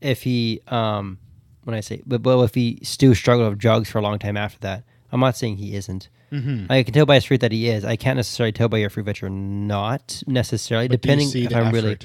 [0.00, 1.18] if he, um,
[1.66, 4.36] when I say, but well, if he still struggled with drugs for a long time
[4.36, 6.08] after that, I'm not saying he isn't.
[6.30, 6.70] Mm-hmm.
[6.70, 7.84] I can tell by his fruit that he is.
[7.84, 11.98] I can't necessarily tell by your fruit that you're not necessarily, depending if I'm really.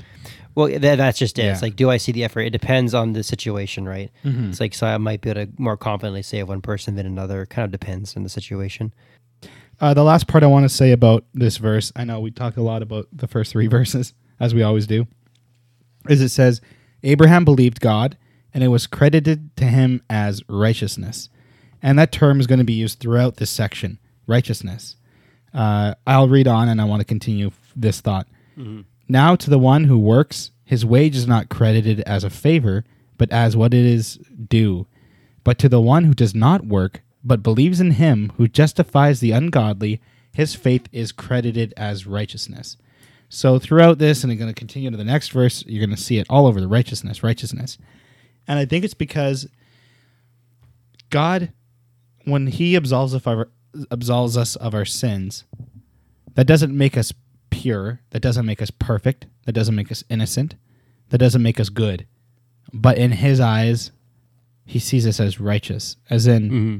[0.56, 1.44] Well, that, that's just it.
[1.44, 2.42] It's like, do I see the effort?
[2.42, 4.12] It depends on the situation, right?
[4.26, 4.50] Mhm.
[4.50, 7.06] It's like, so I might be able to more confidently say of one person than
[7.06, 7.44] another.
[7.44, 8.94] It kind of depends on the situation.
[9.80, 12.58] Uh, the last part I want to say about this verse, I know we talk
[12.58, 15.08] a lot about the first three verses, as we always do,
[16.10, 16.62] is it says,
[17.04, 18.18] Abraham believed God,
[18.54, 21.30] and it was credited to him as righteousness.
[21.82, 24.96] And that term is going to be used throughout this section righteousness.
[25.54, 28.28] Uh, I'll read on and I want to continue f- this thought.
[29.10, 32.86] Now, to the one who works, his wage is not credited as a favor,
[33.18, 34.88] but as what it is due.
[35.44, 39.32] But to the one who does not work, but believes in him who justifies the
[39.32, 40.00] ungodly,
[40.34, 42.78] his faith is credited as righteousness.
[43.28, 46.02] So throughout this, and I'm going to continue to the next verse, you're going to
[46.02, 47.78] see it all over the righteousness, righteousness.
[48.48, 49.48] And I think it's because
[51.10, 51.52] God,
[52.26, 53.50] when He absolves of our
[53.90, 55.46] absolves us of our sins,
[56.36, 57.14] that doesn't make us
[57.50, 58.02] pure.
[58.12, 59.28] That doesn't make us perfect.
[59.46, 60.56] That doesn't make us innocent.
[61.10, 62.08] That doesn't make us good.
[62.74, 63.92] But in His eyes,
[64.66, 66.78] He sees us as righteous, as in Mm-hmm.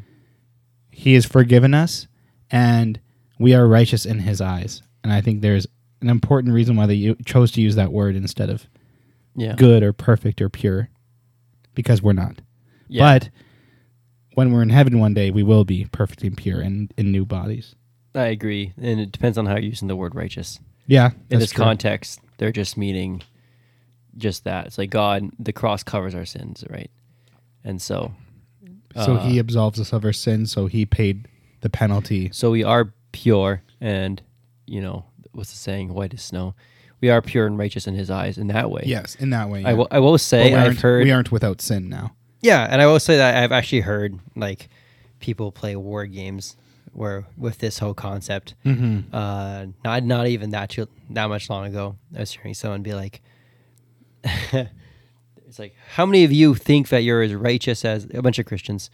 [0.94, 2.08] He has forgiven us,
[2.52, 3.00] and
[3.40, 4.84] we are righteous in His eyes.
[5.04, 5.66] And I think there's
[6.02, 8.68] an important reason why they chose to use that word instead of
[9.36, 9.56] Yeah.
[9.56, 10.90] good or perfect or pure,
[11.76, 12.42] because we're not.
[12.88, 13.20] Yeah.
[13.20, 13.30] But
[14.34, 17.26] when we're in heaven one day, we will be perfect and pure and in new
[17.26, 17.76] bodies.
[18.16, 18.74] I agree.
[18.82, 20.60] And it depends on how you're using the word righteous.
[20.88, 21.64] Yeah, In this true.
[21.64, 23.22] context, they're just meaning
[24.18, 24.68] just that.
[24.68, 26.92] It's like God, the cross covers our sins, right?
[27.64, 28.14] And so,
[28.96, 30.52] So uh, he absolves us of our sins.
[30.52, 31.28] So he paid
[31.62, 32.30] the penalty.
[32.34, 34.22] so we are pure and,
[34.66, 35.94] you know, what's the saying?
[35.94, 36.56] White as snow.
[37.02, 38.84] We are pure and righteous in His eyes in that way.
[38.86, 39.64] Yes, in that way.
[39.66, 39.88] I will.
[39.92, 41.04] I will say I've heard.
[41.04, 42.14] we aren't without sin now.
[42.42, 44.70] Yeah, and I will say that I've actually heard like
[45.20, 46.56] people play war games
[46.94, 48.56] where with this whole concept.
[48.66, 49.14] Mm-hmm.
[49.14, 51.98] Uh, not not even that too, that much long ago.
[52.16, 53.22] I was hearing someone be like,
[54.24, 58.46] "It's like how many of you think that you're as righteous as a bunch of
[58.46, 58.90] Christians?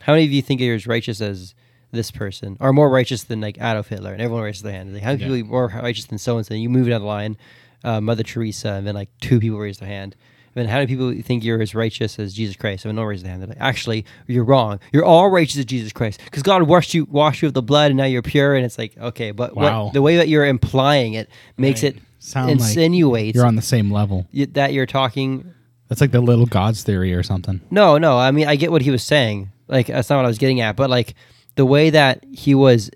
[0.00, 1.54] How many of you think you're as righteous as
[1.92, 4.92] this person, are more righteous than like Adolf Hitler?" And everyone raises their hand.
[4.92, 5.28] Like, how many Yeah.
[5.42, 6.54] people are more righteous than so and so?
[6.54, 7.36] You move down the line,
[7.84, 10.14] uh, Mother Teresa, and then like two people raise their hand.
[10.54, 12.86] And then how many people think you're as righteous as Jesus Christ?
[12.86, 13.42] And no one raises their hand.
[13.42, 14.80] They're like, actually, you're wrong.
[14.90, 17.90] You're all righteous as Jesus Christ because God washed you, washed you with the blood,
[17.90, 18.54] and now you're pure.
[18.54, 19.84] And it's like, okay, but Wow.
[19.84, 21.94] what, the way that you're implying it makes Right.
[21.96, 24.26] it Sound like insinuates You're on the same level.
[24.34, 25.44] y- that you're talking.
[25.88, 27.60] That's like the little gods theory or something.
[27.70, 28.18] No, no.
[28.18, 29.50] I mean, I get what he was saying.
[29.68, 30.74] Like that's not what I was getting at.
[30.74, 31.14] But like
[31.56, 32.90] the way that he was,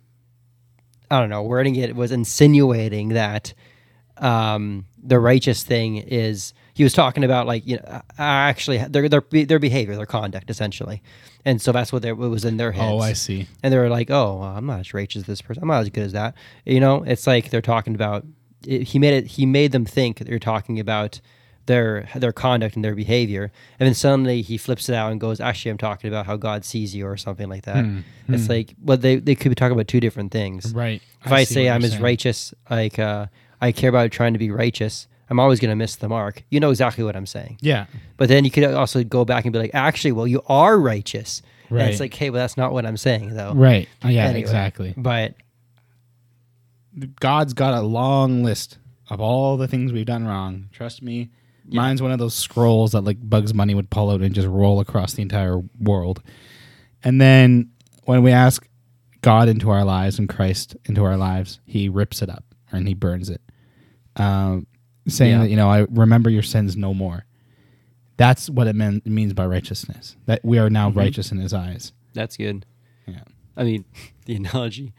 [1.10, 3.52] I don't know, wording it was insinuating that
[4.18, 6.54] um, the righteous thing is.
[6.72, 11.02] He was talking about like you know actually their their their behavior, their conduct, essentially,
[11.44, 12.92] and so that's what they, what was in their heads.
[12.92, 13.46] Oh, I see.
[13.62, 15.62] and they were like, "Oh, well, I'm not as righteous as this person.
[15.62, 18.24] I'm not as good as that." You know, it's like they're talking about.
[18.66, 19.26] It, he made it.
[19.26, 21.20] He made them think that they're talking about
[21.70, 23.44] their their conduct and their behavior,
[23.78, 26.64] and then suddenly he flips it out and goes, "Actually, I'm talking about how God
[26.64, 27.84] sees you," or something like that.
[27.84, 30.74] Hmm, It's like, well, they they could be talking about two different things.
[30.74, 31.00] Right.
[31.24, 32.02] If I, see say I'm as saying.
[32.02, 33.26] righteous, like uh,
[33.60, 36.42] I care about trying to be righteous, I'm always going to miss the mark.
[36.50, 37.58] You know exactly what I'm saying.
[37.60, 37.86] Yeah.
[38.16, 41.42] But then you could also go back and be like, actually, well, you are righteous.
[41.68, 41.90] And Right.
[41.90, 43.52] it's like, hey, well, that's not what I'm saying, though.
[43.54, 43.88] Right.
[44.02, 44.40] Oh, yeah, Anyway.
[44.40, 44.92] exactly.
[44.96, 45.34] But
[47.20, 48.78] God's got a long list
[49.08, 50.68] of all the things we've done wrong.
[50.72, 51.30] Trust me.
[51.72, 54.80] Mine's one of those scrolls that like Bugs Bunny would pull out and just roll
[54.80, 56.22] across the entire world.
[57.02, 57.70] And then
[58.04, 58.66] when we ask
[59.22, 62.94] God into our lives and Christ into our lives, he rips it up and he
[62.94, 63.40] burns it.
[64.16, 64.66] Um,
[65.08, 65.38] saying Yeah.
[65.38, 67.24] that, you know, I remember your sins no more.
[68.16, 70.16] That's what it mean, means by righteousness.
[70.26, 71.92] That we are now righteous in his eyes.
[72.12, 72.66] that's good.
[73.06, 73.22] Yeah.
[73.56, 73.84] I mean,
[74.26, 74.92] the analogy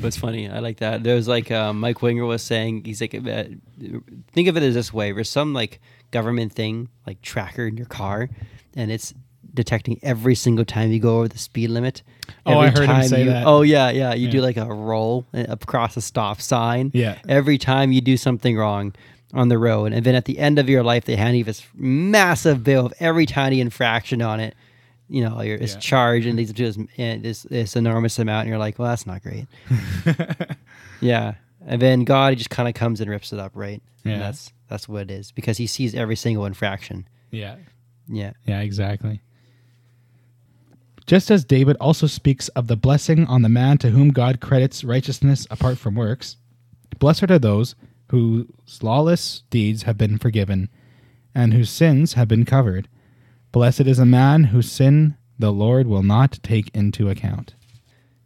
[0.00, 0.48] was funny.
[0.48, 1.02] I like that.
[1.02, 3.44] There was like uh, Mike Winger was saying, he's like, uh,
[4.32, 5.80] think of it as this way: there's some like
[6.12, 8.28] government thing, like tracker in your car,
[8.76, 9.12] and it's
[9.54, 12.02] detecting every single time you go over the speed limit.
[12.46, 13.46] Oh, I Every heard him say you- that.
[13.46, 14.14] Oh yeah, yeah.
[14.14, 16.90] You do like a roll uh, across a stop sign.
[16.94, 17.18] Yeah.
[17.28, 18.94] Every time you do something wrong
[19.34, 21.66] on the road, and then at the end of your life, they hand you this
[21.74, 24.54] massive bill of every tiny infraction on it.
[25.08, 25.80] You know, it's Yeah.
[25.80, 29.06] charged and leads to this, eh, this this enormous amount, and you're like, well, that's
[29.06, 29.46] not great.
[31.00, 31.34] yeah,
[31.66, 33.82] and then God just kind of comes and rips it up, right?
[34.04, 34.12] Yeah.
[34.12, 37.08] And that's that's what it is because He sees every single infraction.
[37.30, 37.56] Yeah.
[38.08, 39.20] Yeah, Yeah, exactly.
[41.06, 44.84] Just as David also speaks of the blessing on the man to whom God credits
[44.84, 46.36] righteousness apart from works,
[46.98, 47.74] blessed are those
[48.08, 48.46] whose
[48.82, 50.68] lawless deeds have been forgiven
[51.34, 52.88] and whose sins have been covered.
[53.50, 57.54] Blessed is a man whose sin the Lord will not take into account.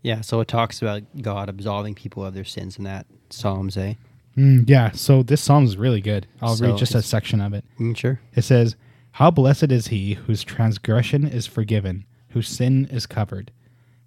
[0.02, 0.20] yeah.
[0.20, 3.94] So it talks about God absolving people of their sins in that Psalms, eh?
[4.36, 6.26] Mm, yeah, so this psalm is really good.
[6.42, 7.64] I'll So read just a section of it.
[7.80, 8.20] Mm, sure.
[8.34, 8.76] It says,
[9.12, 13.50] How blessed is he whose transgression is forgiven, whose sin is covered.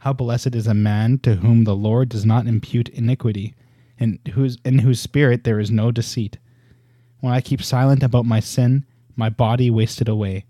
[0.01, 3.55] How blessed is a man to whom the Lord does not impute iniquity,
[3.99, 6.38] and whose in whose spirit there is no deceit.
[7.19, 10.45] When I keep silent about my sin, my body wasted away,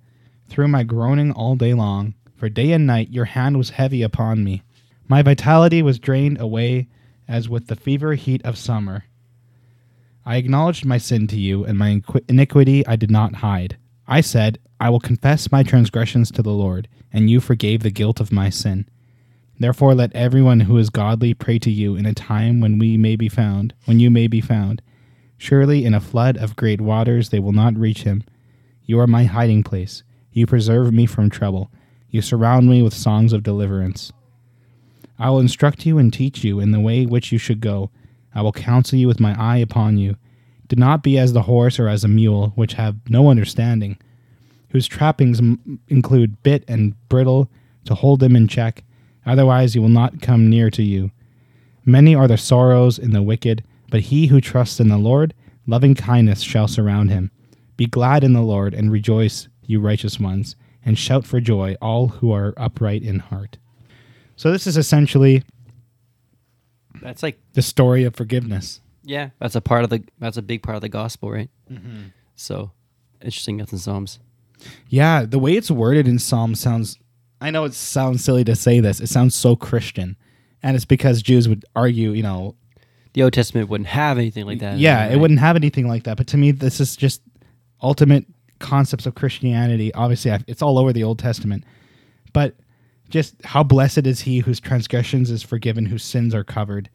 [0.49, 4.43] through my groaning all day long, for day and night your hand was heavy upon
[4.43, 4.61] me.
[5.07, 6.87] My vitality was drained away
[7.29, 9.05] as with the fever heat of summer.
[10.25, 13.77] I acknowledged my sin to you, and my iniquity I did not hide.
[14.07, 18.19] I said, I will confess my transgressions to the Lord, and you forgave the guilt
[18.19, 18.89] of my sin.
[19.59, 23.15] Therefore, let everyone who is godly pray to you in a time when we may
[23.15, 24.81] be found, when you may be found.
[25.37, 28.23] Surely in a flood of great waters they will not reach him.
[28.83, 30.03] You are my hiding place.
[30.31, 31.71] You preserve me from trouble.
[32.09, 34.11] You surround me with songs of deliverance.
[35.19, 37.91] I will instruct you and teach you in the way which you should go.
[38.33, 40.15] I will counsel you with my eye upon you.
[40.69, 43.97] Do not be as the horse or as a mule, which have no understanding,
[44.69, 47.49] whose trappings m- include bit and bridle
[47.85, 48.83] to hold them in check.
[49.25, 51.11] Otherwise, he will not come near to you.
[51.85, 55.33] Many are the sorrows in the wicked, but he who trusts in the Lord,
[55.65, 57.31] loving kindness shall surround him.
[57.75, 60.55] Be glad in the Lord and rejoice, you righteous ones,
[60.85, 63.57] and shout for joy, all who are upright in heart.
[64.39, 65.43] So, this is essentially
[67.01, 68.79] That's like the story of forgiveness.
[69.03, 69.31] yeah.
[69.39, 70.01] That's a part of the.
[70.17, 71.49] That's a big part of the gospel, right?
[71.69, 72.03] Mm-hmm.
[72.37, 72.71] So
[73.21, 73.57] interesting.
[73.57, 74.19] That's in Psalms.
[74.87, 76.97] Yeah, the way it's worded in Psalm sounds.
[77.41, 79.01] I know it sounds silly to say this.
[79.01, 80.15] It sounds so Christian,
[80.63, 82.55] and it's because Jews would argue, you know,
[83.11, 84.77] the Old Testament wouldn't have anything like that.
[84.77, 85.11] yeah, right?
[85.11, 86.15] it wouldn't have anything like that.
[86.15, 87.21] But to me, this is just
[87.83, 88.25] ultimate
[88.59, 89.93] concepts of Christianity.
[89.93, 91.65] Obviously, it's all over the Old Testament,
[92.31, 92.55] but
[93.09, 96.89] just how blessed is he whose transgressions is forgiven, whose sins are covered.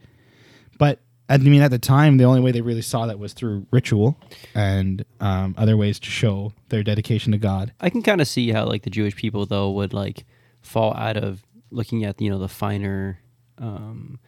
[0.79, 3.67] But I mean, at the time, the only way they really saw that was through
[3.71, 4.17] ritual
[4.55, 7.73] and um, other ways to show their dedication to God.
[7.81, 10.27] I can kind of see how like the Jewish people though would like
[10.61, 13.21] fall out of looking at you know the finer
[13.59, 14.19] um,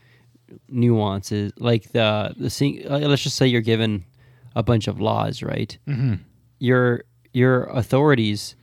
[0.69, 4.05] nuances, like the the sing- let's just say you're given
[4.55, 5.77] a bunch of laws, right?
[5.87, 6.15] Mm-hmm.
[6.59, 8.57] Your your authorities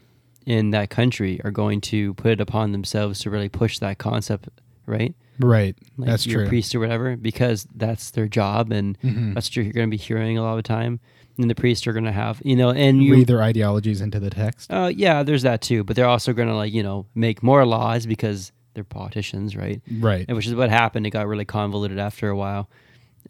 [0.46, 4.50] in that country are going to put it upon themselves to really push that concept,
[4.86, 5.16] right?
[5.40, 6.48] Right, Like that's your true.
[6.50, 9.34] priest or whatever, because that's their job and Mhm.
[9.34, 11.00] that's what you're going to be hearing a lot of the time.
[11.40, 14.20] And the priests are going to have, you know, and you Read their ideologies into
[14.20, 14.72] the text.
[14.72, 15.84] uh, yeah, there's that too.
[15.84, 19.82] But they're also going to like you know make more laws because they're politicians, right?
[20.00, 20.26] Right.
[20.28, 21.08] And which is what happened.
[21.08, 22.70] It got really convoluted after a while,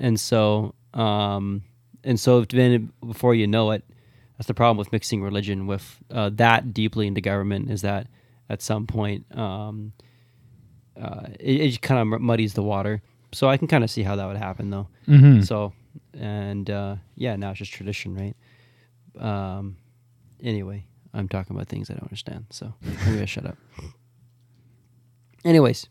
[0.02, 1.62] and so um,
[2.04, 3.86] and so then before you know it,
[4.38, 8.08] that's the problem with mixing religion with uh, that deeply into government is that
[8.50, 9.93] at some point um,
[11.00, 13.02] uh, it, it kind of muddies the water.
[13.32, 14.88] So I can kind of see how that would happen though.
[15.08, 15.41] Mm-hmm.
[15.41, 15.74] So,
[16.13, 18.36] and uh, yeah, now it's just tradition, right?
[19.19, 19.78] Um,
[20.41, 22.74] anyway, I'm talking about things I don't understand, so
[23.06, 23.58] I'm gonna shut up.
[25.46, 25.88] Anyways,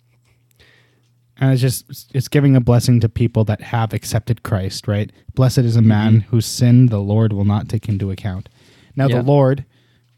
[1.42, 5.10] And it's just it's giving a blessing to people that have accepted Christ, right?
[5.34, 6.24] Blessed is a man Mhm.
[6.26, 8.48] whose sin the Lord will not take into account.
[8.94, 9.16] Now Yeah.
[9.16, 9.64] the Lord,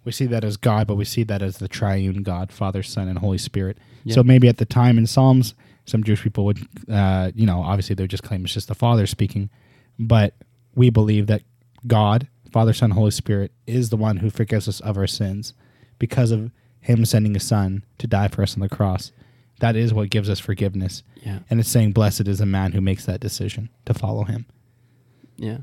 [0.04, 3.08] we see that as God, but we see that as the triune God, Father, Son,
[3.08, 3.78] and Holy Spirit.
[4.04, 4.16] Yeah.
[4.16, 5.54] So maybe at the time in Psalms,
[5.86, 6.58] some Jewish people would,
[6.90, 9.48] uh, you know, obviously they would just claim it's just the Father speaking,
[9.98, 10.34] but
[10.74, 11.42] we believe that
[11.86, 15.54] God, Father, Son, Holy Spirit, is the one who forgives us of our sins
[15.98, 19.10] because of Him sending His Son to die for us on the cross.
[19.60, 21.02] That is what gives us forgiveness.
[21.22, 24.46] yeah, And it's saying, Blessed is a man who makes that decision to follow him.
[25.36, 25.58] yeah,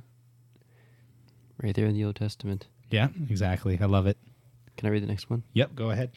[1.62, 2.68] right there in the Old Testament.
[2.90, 3.78] Yeah, exactly.
[3.82, 4.18] I love it.
[4.78, 5.44] Can I read the next one?
[5.54, 6.12] Yep, go ahead.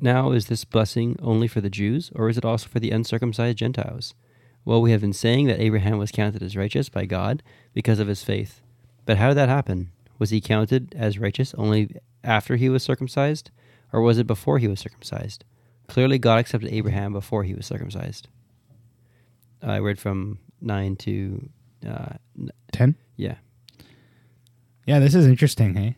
[0.00, 3.58] Now, is this blessing only for the Jews, or is it also for the uncircumcised
[3.58, 4.14] Gentiles?
[4.64, 7.42] Well, we have been saying that Abraham was counted as righteous by God
[7.74, 8.60] because of his faith.
[9.06, 9.90] But how did that happen?
[10.18, 13.50] Was he counted as righteous only after he was circumcised,
[13.92, 15.44] or was it before he was circumcised?
[15.88, 18.28] Clearly, God accepted Abraham before he was circumcised.
[19.62, 21.48] I read from 9 to.
[21.86, 22.14] Uh,
[22.72, 22.94] 10?
[23.16, 23.36] yeah.
[24.86, 25.96] Yeah, this is interesting, hey?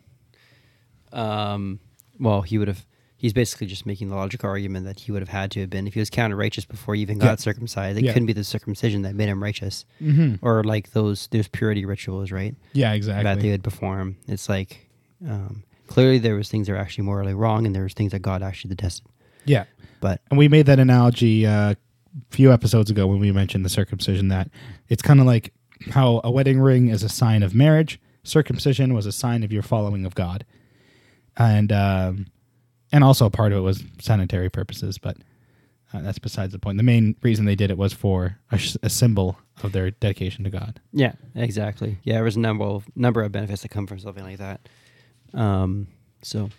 [1.13, 1.79] Um,
[2.19, 2.85] well, he would have.
[3.17, 5.85] He's basically just making the logical argument that he would have had to have been
[5.85, 7.35] if he was counted righteous before he even got Yeah.
[7.35, 7.99] circumcised.
[7.99, 8.13] It Yeah.
[8.13, 10.43] couldn't be the circumcision that made him righteous, Mm-hmm.
[10.45, 12.55] or like those those purity rituals, right?
[12.73, 13.23] Yeah, exactly.
[13.23, 14.15] That they would perform.
[14.27, 14.89] It's like
[15.27, 18.23] um, clearly there was things that were actually morally wrong, and there was things that
[18.23, 19.05] God actually detested.
[19.45, 19.65] Yeah.
[20.01, 21.77] But And we made that analogy uh, a
[22.29, 24.49] few episodes ago when we mentioned the circumcision that
[24.89, 25.53] it's kind of like
[25.91, 29.63] how a wedding ring is a sign of marriage, circumcision was a sign of your
[29.63, 30.45] following of God.
[31.37, 32.25] And um,
[32.91, 35.15] and also part of it was sanitary purposes, but
[35.93, 36.77] uh, that's besides the point.
[36.77, 40.43] The main reason they did it was for a, sh- a symbol of their dedication
[40.43, 40.79] to God.
[40.91, 41.99] yeah, exactly.
[42.03, 44.67] Yeah, there was a number of number of benefits that come from something like that.
[45.33, 45.87] Um,
[46.21, 46.49] so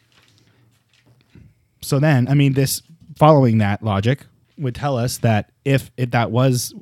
[1.83, 2.83] So then, I mean, this
[3.17, 4.27] following that logic
[4.59, 6.75] would tell us that if it, that was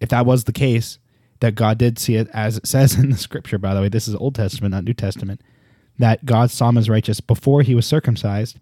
[0.00, 0.98] if that was the case,
[1.40, 3.58] that God did see it as it says in the scripture.
[3.58, 5.40] By the way, this is Old Testament, not New Testament.
[5.98, 8.58] That God saw him as righteous before he was circumcised.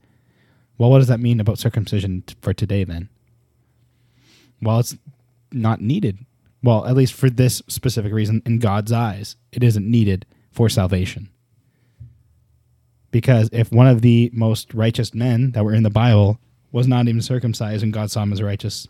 [0.76, 3.08] Well, what does that mean about circumcision for today then?
[4.60, 4.96] Well, it's
[5.50, 6.18] not needed.
[6.62, 11.30] Well, at least for this specific reason, in God's eyes, it isn't needed for salvation.
[13.10, 16.38] Because if one of the most righteous men that were in the Bible
[16.72, 18.88] was not even circumcised and God saw him as righteous,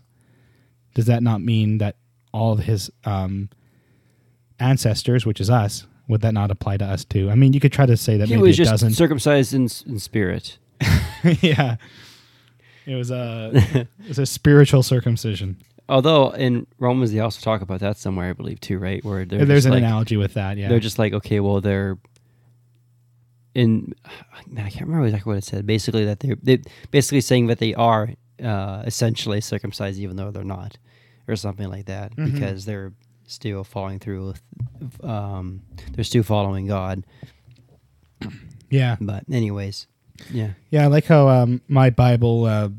[0.95, 1.97] does that not mean that
[2.33, 3.51] all of his um,
[4.59, 7.31] ancestors, which is us, would that not apply to us too?
[7.31, 8.93] I mean, you could try to say that he maybe was it just doesn't.
[8.93, 10.59] circumcised in, in spirit.
[11.41, 11.77] yeah,
[12.87, 15.57] it was a it was a spiritual circumcision.
[15.89, 19.05] Although in Romans they also talk about that somewhere, I believe too, right?
[19.05, 20.57] Where There's an like, analogy with that.
[20.57, 21.99] Yeah, they're just like, okay, well, they're
[23.55, 23.95] in.
[24.47, 25.67] Man, I can't remember exactly what it said.
[25.67, 28.11] Basically, that they're they basically saying that they are
[28.43, 30.79] uh, essentially circumcised, even though they're not,
[31.29, 32.33] or something like that, Mhm.
[32.33, 32.93] because they're
[33.27, 34.35] still following through
[34.81, 35.05] with.
[35.05, 37.05] Um, they're still following God.
[38.71, 39.87] yeah, But anyways,
[40.31, 42.45] yeah, Yeah, I like how um, my Bible.
[42.45, 42.71] Uh,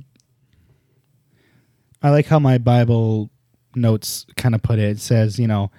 [2.02, 3.30] I like how my Bible
[3.76, 4.90] notes kind of put it.
[4.90, 5.72] It says, you know,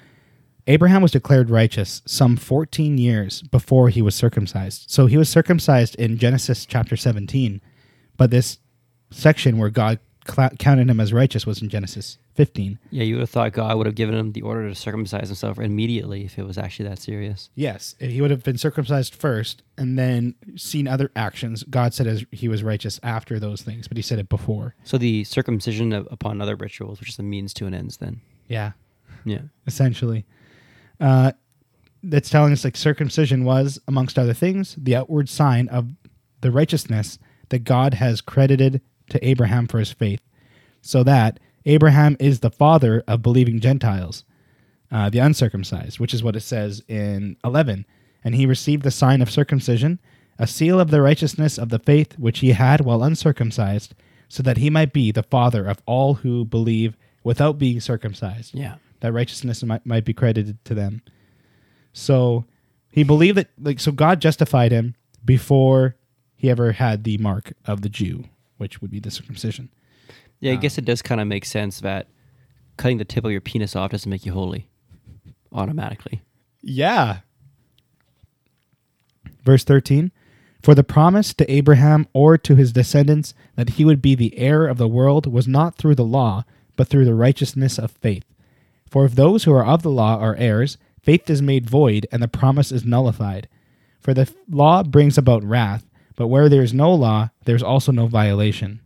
[0.67, 4.91] Abraham was declared righteous some 14 years before he was circumcised.
[4.91, 7.61] So he was circumcised in Genesis chapter 17,
[8.17, 8.59] but this
[9.11, 12.79] section where God cla counted him as righteous was in Genesis 15.
[12.91, 15.59] Yeah, you would have thought God would have given him the order to circumcise himself
[15.59, 17.51] immediately if it was actually that serious.
[17.55, 21.63] Yes, eh, he would have been circumcised first and then seen other actions.
[21.65, 24.75] God said as he was righteous after those things, but he said it before.
[24.83, 28.23] So the circumcision of, upon other rituals, which is the means to an ends, then.
[28.49, 28.73] Yeah,
[29.27, 29.43] Yeah.
[29.67, 30.25] essentially.
[31.01, 31.33] Uh,
[32.03, 35.91] that's telling us like circumcision was, amongst other things, the outward sign of
[36.41, 37.19] the righteousness
[37.49, 40.21] that God has credited to Abraham for his faith,
[40.83, 44.25] so that Abraham is the father of believing Gentiles,
[44.93, 47.87] uh, the uncircumcised, which is what it says in 11.
[48.23, 49.99] And he received the sign of circumcision,
[50.39, 53.95] a seal of the righteousness of the faith which he had while uncircumcised,
[54.29, 58.77] so that he might be the father of all who believe without being circumcised Yeah.
[59.05, 61.03] That righteousness might, might be credited to them.
[61.93, 62.47] So
[62.91, 65.95] he believed that, like, so God justified him before
[66.35, 68.25] he ever had the mark of the Jew,
[68.57, 69.69] which would be the circumcision.
[70.41, 72.09] Yeah, I guess um, it does kind of make sense that
[72.79, 74.71] cutting the tip of your penis off doesn't make you holy
[75.53, 76.23] automatically.
[76.63, 77.19] Yeah.
[79.43, 80.13] Verse 13
[80.63, 84.67] For the promise to Abraham or to his descendants that he would be the heir
[84.67, 88.25] of the world was not through the law, but through the righteousness of faith.
[88.95, 92.23] For if those who are of the law are heirs, faith is made void and
[92.23, 93.49] the promise is nullified.
[93.99, 95.85] For the law brings about wrath,
[96.15, 98.83] but where there is no law, there is also no violation.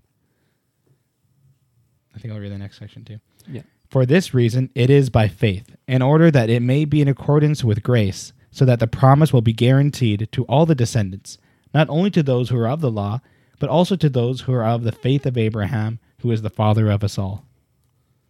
[2.17, 3.19] I think I'll read the next section too.
[3.47, 3.65] Yeah.
[3.91, 7.63] For this reason, it is by faith, in order that it may be in accordance
[7.63, 11.37] with grace, so that the promise will be guaranteed to all the descendants,
[11.75, 13.21] not only to those who are of the law,
[13.59, 16.89] but also to those who are of the faith of Abraham, who is the father
[16.89, 17.45] of us all.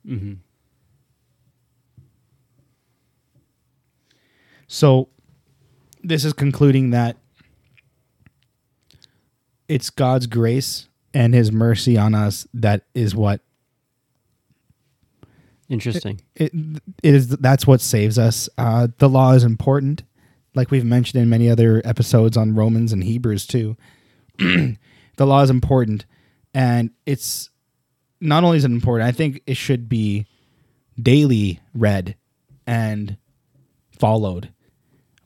[0.04, 0.40] Mm-hmm.
[4.68, 5.08] So,
[6.04, 7.16] this is concluding that
[9.66, 13.40] it's God's grace and his mercy on us that is what
[15.68, 16.20] Interesting.
[16.34, 16.52] it,
[17.02, 18.48] it is that's what saves us.
[18.56, 20.02] Uh, the law is important,
[20.54, 23.76] like we've mentioned in many other episodes on Romans and Hebrews too.
[24.38, 24.76] the
[25.18, 26.06] law is important,
[26.54, 27.50] and it's
[28.20, 29.06] not only is it important.
[29.06, 30.26] I think it should be
[31.00, 32.16] daily read
[32.66, 33.18] and
[33.98, 34.50] followed.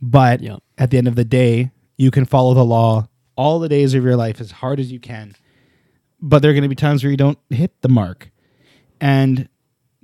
[0.03, 0.57] But Yeah.
[0.76, 4.03] at the end of the day, you can follow the law all the days of
[4.05, 5.34] your life as hard as you can.
[6.20, 8.30] But there are going to be times where you don't hit the mark.
[9.00, 9.48] And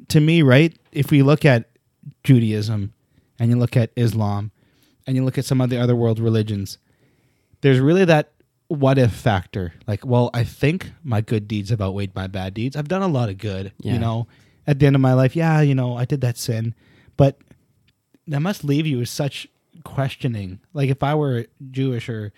[0.09, 1.69] to me, right, if we look at
[2.25, 2.93] Judaism
[3.39, 4.51] and you look at Islam
[5.07, 6.79] and you look at some of the other world religions,
[7.61, 8.33] there's really that
[8.69, 9.73] what if factor.
[9.87, 12.77] Like, well, I think my good deeds have outweighed my bad deeds.
[12.77, 13.95] I've done a lot of good, Yeah.
[13.95, 14.27] you know.
[14.67, 16.75] At the end of my life, yeah, you know, I did that sin,
[17.17, 17.39] but
[18.27, 19.49] that must leave you with such
[19.85, 20.61] questioning.
[20.73, 22.33] Like if I were Jewish or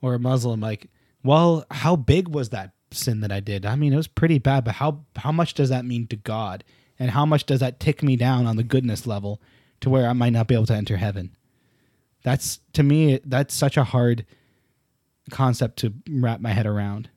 [0.00, 0.90] or a Muslim, like,
[1.24, 3.66] well, how big was that sin that I did?
[3.66, 6.64] I mean, it was pretty bad, but how how much does that mean to God?
[6.98, 9.40] And how much does that tick me down on the goodness level
[9.80, 11.36] to where I might not be able to enter heaven?
[12.24, 14.26] That's to me, that's such a hard
[15.30, 17.10] concept to wrap my head around.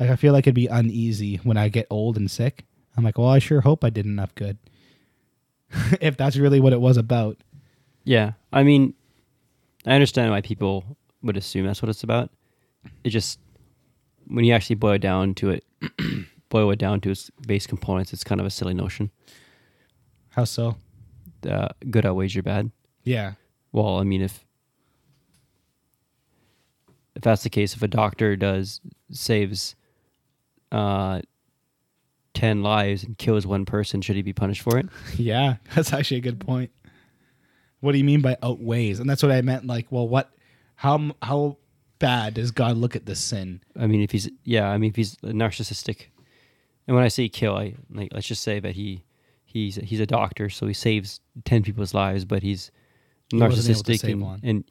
[0.00, 2.64] Like I feel like it'd be uneasy when I get old and sick.
[2.96, 4.58] I'm like, well, I sure hope I did enough good.
[6.00, 7.36] if that's really what it was about.
[8.04, 8.32] Yeah.
[8.52, 8.94] I mean,
[9.86, 12.30] I understand why people would assume that's what it's about.
[13.04, 13.38] It just,
[14.26, 15.64] when you actually boil it down to it,
[16.48, 19.10] boil it down to its base components, it's kind of a silly notion.
[20.30, 20.76] How so?
[21.48, 22.70] Uh, good outweighs your bad.
[23.04, 23.32] Yeah.
[23.72, 24.44] Well, I mean, if
[27.14, 29.74] if that's the case, if a doctor does saves
[30.70, 31.20] uh,
[32.34, 34.86] ten lives and kills one person, should he be punished for it?
[35.16, 36.70] Yeah, that's actually a good point.
[37.80, 38.98] What do you mean by outweighs?
[39.00, 39.66] And that's what I meant.
[39.66, 40.30] Like, well, what?
[40.76, 41.56] How how
[41.98, 43.60] bad does God look at this sin?
[43.78, 46.06] I mean, if he's yeah, I mean, if he's narcissistic,
[46.86, 49.04] and when I say kill, I like let's just say that he
[49.44, 52.70] he's he's a doctor, so he saves ten people's lives, but he's
[53.30, 54.64] He wasn't able to narcissistic and,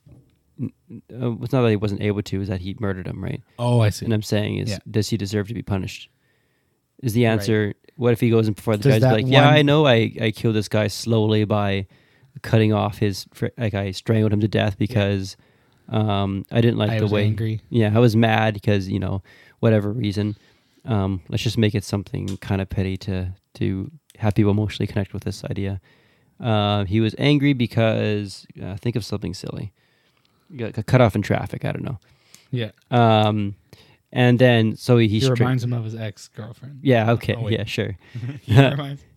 [0.60, 3.41] and uh, it's not that he wasn't able to, is that he murdered him, right?
[3.60, 4.05] Oh, I see.
[4.05, 4.80] And I'm saying is, Yeah.
[4.89, 6.10] does he deserve to be punished?
[7.03, 7.76] Is the answer?
[7.95, 9.03] What if he goes in before the Does judge?
[9.03, 11.88] and be Like, yeah, I know, I I killed this guy slowly by
[12.41, 13.25] cutting off his
[13.57, 15.38] like I strangled him to death because
[15.89, 17.25] um I didn't like I the was way.
[17.25, 17.61] angry.
[17.69, 19.21] Yeah, I was mad because you know
[19.59, 20.35] whatever reason.
[20.85, 25.13] Um, let's just make it something kind of petty to to have people emotionally connect
[25.13, 25.79] with this idea.
[26.39, 29.73] Uh, he was angry because uh, think of something silly.
[30.55, 31.65] Got cut off in traffic.
[31.65, 31.99] I don't know.
[32.51, 33.55] Yeah, Um,
[34.13, 36.79] and then so he, he stra- reminds him of his ex girlfriend.
[36.81, 37.11] Yeah.
[37.11, 37.35] Okay.
[37.35, 37.65] Oh, yeah.
[37.65, 37.97] Sure.
[38.43, 39.01] he reminds.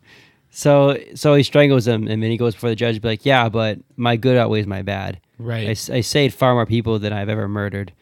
[0.51, 3.49] So so he strangles him, and then he goes before the judge, be like, "Yeah,
[3.49, 5.21] but my good outweighs my bad.
[5.39, 5.69] Right.
[5.91, 7.93] I saved far more people than I've ever murdered.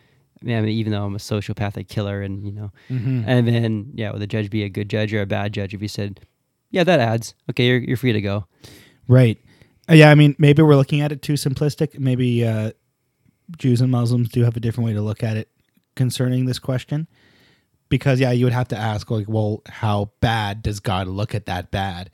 [0.43, 3.25] I mean, I mean, even though I'm a sociopathic killer, and you know, Mhm.
[3.27, 5.81] and then yeah, would the judge be a good judge or a bad judge if
[5.81, 6.21] he said,
[6.71, 7.35] "Yeah, that adds.
[7.51, 8.47] Okay, you're you're free to go."
[9.07, 9.39] Right.
[9.91, 11.99] Uh, Yeah, I mean, maybe we're looking at it too simplistic.
[11.99, 12.73] Maybe uh,
[13.59, 15.49] Jews and Muslims do have a different way to look at it
[15.97, 17.09] concerning this question.
[17.91, 21.47] Because yeah, you would have to ask, like, well, how bad does God look at
[21.47, 22.11] that bad?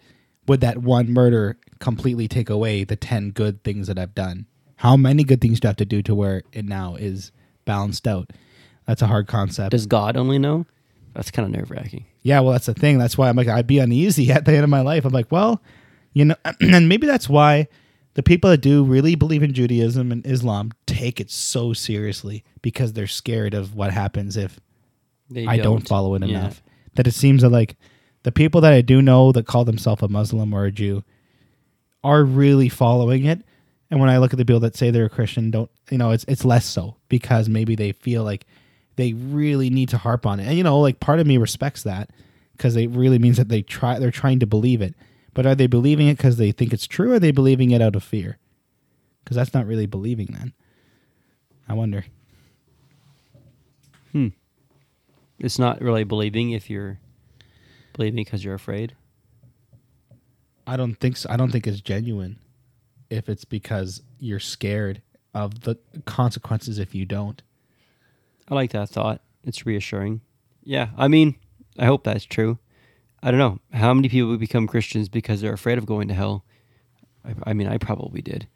[0.46, 4.46] Would that one murder completely take away the ten good things that I've done?
[4.76, 7.32] How many good things do I have to do to where it now is
[7.64, 8.30] balanced out?
[8.86, 9.70] That's a hard concept.
[9.70, 10.66] Does God only know?
[11.14, 12.04] That's kind of nerve wracking.
[12.22, 12.98] Yeah, well, that's the thing.
[12.98, 15.04] That's why I'm like, I'd be uneasy at the end of my life.
[15.04, 15.62] I'm like, well,
[16.12, 17.68] you know, and maybe that's why
[18.14, 22.92] the people that do really believe in Judaism and Islam take it so seriously because
[22.92, 24.60] they're scared of what happens if
[25.30, 26.28] They I don't follow it Yeah.
[26.40, 26.62] enough.
[26.96, 27.76] That it seems that like
[28.24, 31.04] the people that I do know that call themselves a Muslim or a Jew
[32.02, 33.42] are really following it.
[33.90, 36.10] And when I look at the people that say they're a Christian, don't you know,
[36.10, 38.46] it's it's less so because maybe they feel like
[38.96, 40.46] they really need to harp on it.
[40.46, 42.10] And you know, like part of me respects that
[42.56, 44.94] because it really means that they try they're trying to believe it.
[45.34, 47.82] But are they believing it because they think it's true or are they believing it
[47.82, 48.38] out of fear?
[49.22, 50.52] Because that's not really believing then.
[51.68, 52.06] I wonder.
[54.12, 54.28] Hmm.
[55.38, 56.98] It's not really believing if you're
[57.94, 58.94] believing because you're afraid.
[60.66, 61.28] I don't think so.
[61.30, 62.38] I don't think it's genuine
[63.10, 65.02] if it's because you're scared
[65.34, 67.42] of the consequences if you don't.
[68.48, 69.20] I like that thought.
[69.42, 70.20] It's reassuring.
[70.62, 71.36] Yeah, I mean,
[71.78, 72.58] I hope that's true.
[73.22, 76.44] I don't know how many people become Christians because they're afraid of going to hell.
[77.24, 78.46] I, I mean, I probably did.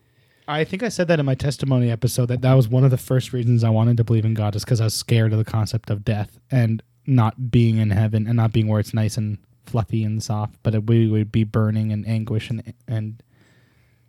[0.47, 2.97] I think I said that in my testimony episode that that was one of the
[2.97, 5.45] first reasons I wanted to believe in God is because I was scared of the
[5.45, 9.39] concept of death and not being in heaven and not being where it's nice and
[9.67, 13.23] fluffy and soft, but it, we would be burning and anguish and and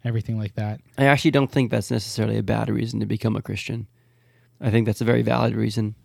[0.04, 0.82] everything like that.
[0.98, 3.88] I actually don't think that's necessarily a bad reason to become a Christian.
[4.62, 5.96] I think that's a very valid reason.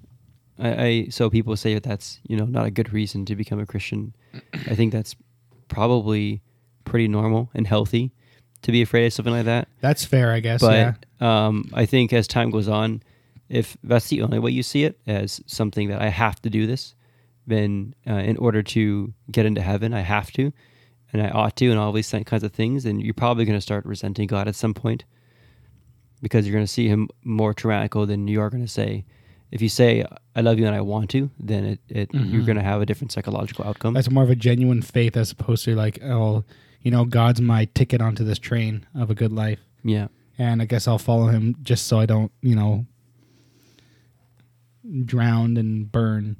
[0.58, 3.58] I, I so people say that that's you know not a good reason to become
[3.58, 4.14] a Christian.
[4.54, 5.16] I think that's
[5.68, 6.42] probably
[6.84, 8.12] pretty normal and healthy
[8.62, 9.68] to be afraid of something like that.
[9.80, 10.60] That's fair, I guess.
[10.60, 11.46] but yeah.
[11.46, 13.02] um, I think as time goes on,
[13.48, 16.66] if that's the only way you see it as something that I have to do
[16.66, 16.94] this,
[17.46, 20.52] then uh, in order to get into heaven, I have to,
[21.12, 23.60] and I ought to, and all these kinds of things, then you're probably going to
[23.62, 25.04] start resenting God at some point
[26.22, 29.04] because you're going to see Him more tyrannical than you are going to say.
[29.50, 32.46] If you say "I love you" and I want to, then it, it you're Mhm.
[32.46, 33.94] going to have a different psychological outcome.
[33.94, 36.44] That's more of a genuine faith as opposed to like, oh,
[36.82, 39.60] you know, God's my ticket onto this train of a good life.
[39.84, 40.08] yeah.
[40.38, 42.86] and I guess I'll follow him just so I don't, you know,
[45.04, 46.36] drown and burn.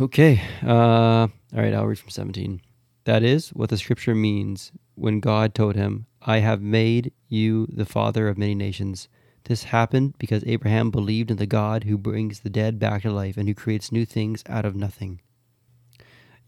[0.00, 0.40] Okay.
[0.62, 2.60] Uh, all right, I'll read from 17.
[3.04, 7.84] That is what the scripture means when God told him, I have made you the
[7.84, 9.08] father of many nations.
[9.44, 13.36] This happened because Abraham believed in the God who brings the dead back to life
[13.36, 15.20] and who creates new things out of nothing.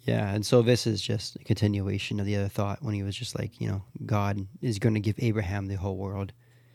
[0.04, 3.16] Yeah, and so this is just a continuation of the other thought when he was
[3.16, 6.32] just like, you know, God is going to give Abraham the whole world.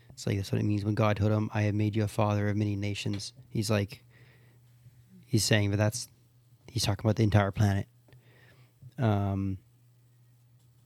[0.09, 2.09] It's like that's what it means when God told him, I have made you a
[2.09, 3.31] father of many nations.
[3.49, 4.03] He's like,
[5.31, 6.09] he's saying that that's
[6.67, 7.87] he's talking about the entire planet
[8.99, 9.57] um,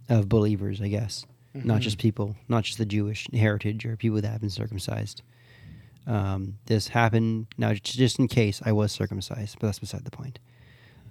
[0.07, 1.25] of believers, I guess,
[1.55, 5.23] not just people, not just the Jewish heritage or people that have been circumcised.
[6.05, 10.37] Um, this happened now, just in case I was circumcised, but that's beside the point.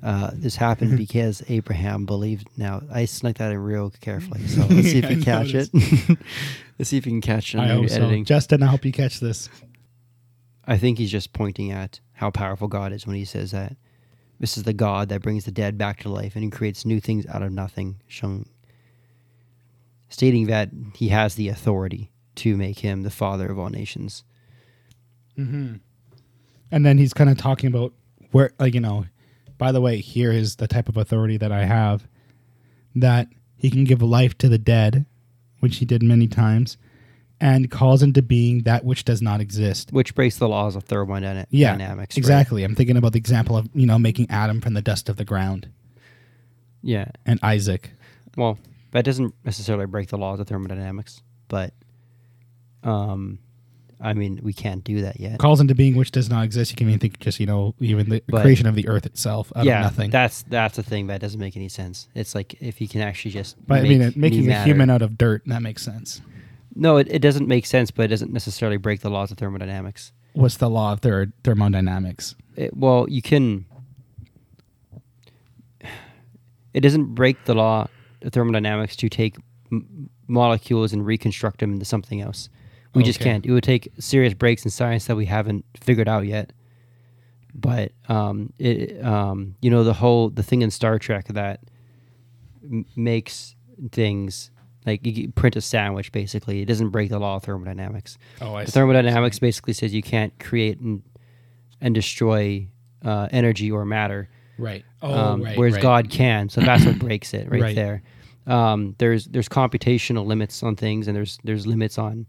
[0.00, 2.46] Uh, this happened because Abraham believed.
[2.56, 5.70] Now I snuck that in real carefully, so let's see if you catch it.
[6.78, 7.96] let's see if you can catch it I hope so.
[7.96, 8.24] editing.
[8.24, 9.48] Justyn, I hope you catch this.
[10.66, 13.76] I think he's just pointing at how powerful God is when he says that
[14.40, 17.00] this is the God that brings the dead back to life and he creates new
[17.00, 18.48] things out of nothing, showing
[20.08, 24.24] stating that he has the authority to make him the father of all nations.
[25.38, 25.76] Mm-hmm.
[26.70, 27.92] And then he's kind of talking about
[28.30, 29.06] where, like, you know,
[29.58, 32.06] by the way, here is the type of authority that I have
[32.94, 35.06] that he can give life to the dead,
[35.60, 36.76] which he did many times,
[37.44, 39.92] and calls into being that which does not exist.
[39.92, 41.48] Which breaks the laws of thermodynamics.
[41.52, 42.18] Yeah, dynamics, right?
[42.18, 42.64] exactly.
[42.64, 45.24] I'm thinking about the example of, you know, making Adam from the dust of the
[45.26, 45.68] ground
[46.82, 47.06] Yeah.
[47.26, 47.90] and Isaac.
[48.36, 48.58] Well,
[48.92, 51.74] that doesn't necessarily break the laws of thermodynamics, but
[52.82, 53.38] um
[54.00, 55.38] I mean, we can't do that yet.
[55.38, 56.70] Calls into being which does not exist.
[56.72, 59.52] You can even think just, you know, even the But- creation of the earth itself
[59.56, 60.10] out yeah, of nothing.
[60.10, 62.08] that's that's the thing that doesn't make any sense.
[62.14, 64.90] It's like if you can actually just but make I mean, making a matter- human
[64.90, 66.20] out of dirt, that makes sense.
[66.74, 70.12] No, it, it doesn't make sense, but it doesn't necessarily break the laws of thermodynamics.
[70.32, 72.34] What's the law of ther- thermodynamics?
[72.56, 73.66] It, well, you can.
[76.72, 77.86] It doesn't break the law
[78.22, 79.36] of thermodynamics to take
[79.70, 82.48] m- molecules and reconstruct them into something else.
[82.94, 83.44] We just can't.
[83.44, 86.52] It would take serious breaks in science that we haven't figured out yet.
[87.52, 91.60] but um, it um, you know the whole the thing in Star Trek that
[92.62, 93.54] m- makes
[93.92, 94.50] things
[94.86, 98.18] like you print a sandwich basically it doesn't break the law of thermodynamics.
[98.40, 101.02] Oh, I The thermodynamics basically says you can't create and
[101.80, 102.68] and destroy
[103.04, 104.28] uh, energy or matter.
[104.58, 104.84] Right.
[105.02, 105.58] Oh, um, right.
[105.58, 105.82] whereas right.
[105.82, 106.48] God can.
[106.48, 107.74] So that's what breaks it right, Right.
[107.74, 108.02] there.
[108.46, 112.26] Um, there's there's computational limits on things, and there's there's limits on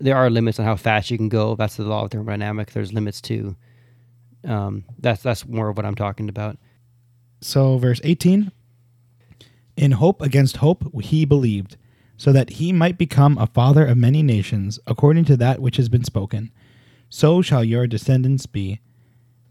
[0.00, 1.56] there are limits on how fast you can go.
[1.56, 2.74] That's the law of thermodynamics.
[2.74, 3.56] There's limits too.
[4.44, 6.58] Um, that's that's more of what I'm talking about.
[7.40, 8.52] So, verse 18
[9.78, 11.76] In hope against hope he believed,
[12.16, 15.88] so that he might become a father of many nations, according to that which has
[15.88, 16.50] been spoken.
[17.08, 18.80] So shall your descendants be.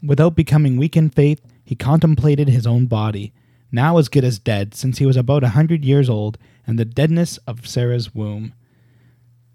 [0.02, 3.32] Without becoming weak in faith, he contemplated his own body,
[3.72, 6.84] now as good as dead, since he was about a hundred years old, and the
[6.84, 8.52] deadness of Sarah's womb.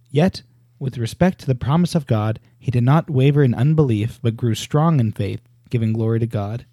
[0.09, 0.41] Yet,
[0.79, 4.55] with respect to the promise of God, he did not waver in unbelief, but grew
[4.55, 6.65] strong in faith, giving glory to God.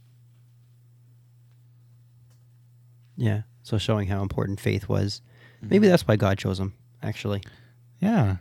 [3.14, 3.42] Yeah.
[3.70, 5.22] So showing how important faith was.
[5.62, 6.74] Maybe that's why God chose him.
[7.04, 7.40] Actually.
[8.00, 8.38] Yeah,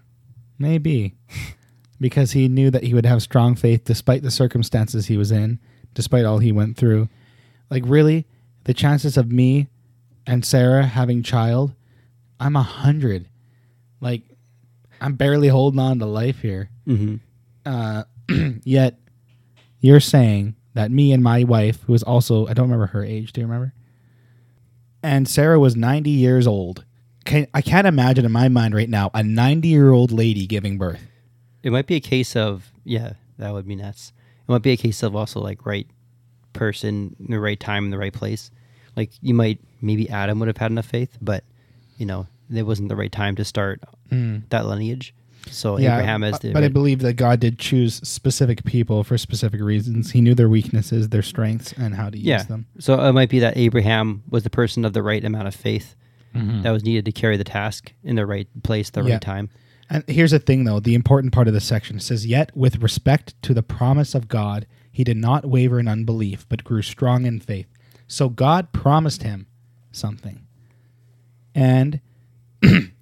[0.57, 1.17] maybe.
[2.01, 5.59] because he knew that he would have strong faith despite the circumstances he was in,
[5.93, 7.09] despite all he went through.
[7.69, 8.25] Like, really,
[8.63, 9.67] the chances of me
[10.25, 11.75] and Sarah having child,
[12.39, 13.29] I'm a hundred.
[14.01, 14.23] Like,
[14.99, 16.71] I'm barely holding on to life here.
[16.87, 17.17] Mm-hmm.
[17.67, 18.05] Uh,
[18.63, 18.97] yet,
[19.79, 23.31] you're saying that me and my wife, who is also, I don't remember her age,
[23.31, 23.75] do you remember?
[25.01, 26.85] And Sarah was 90 years old.
[27.25, 30.77] Can, I can't imagine in my mind right now a 90 year old lady giving
[30.77, 31.01] birth.
[31.63, 34.13] It might be a case of yeah, that would be nuts.
[34.47, 35.87] It might be a case of also like right
[36.53, 38.51] person, the right time, in the right place.
[38.95, 41.43] Like you might maybe Adam would have had enough faith, but
[41.97, 44.39] you know it wasn't the right time to start hmm.
[44.49, 45.13] that lineage.
[45.51, 49.17] So Abraham as but, the but I believe that God did choose specific people for
[49.17, 50.11] specific reasons.
[50.11, 52.43] He knew their weaknesses, their strengths, and how to use yeah.
[52.43, 52.67] them.
[52.79, 55.95] So it might be that Abraham was the person of the right amount of faith
[56.35, 56.61] Mm-hmm.
[56.61, 59.13] that was needed to carry the task in the right place, the Yeah.
[59.13, 59.49] right time.
[59.89, 62.83] And here's the thing, though the important part of the section it says, Yet with
[62.83, 67.25] respect to the promise of God, he did not waver in unbelief, but grew strong
[67.25, 67.65] in faith.
[68.07, 69.47] So God promised him
[69.91, 70.45] something.
[71.55, 71.99] And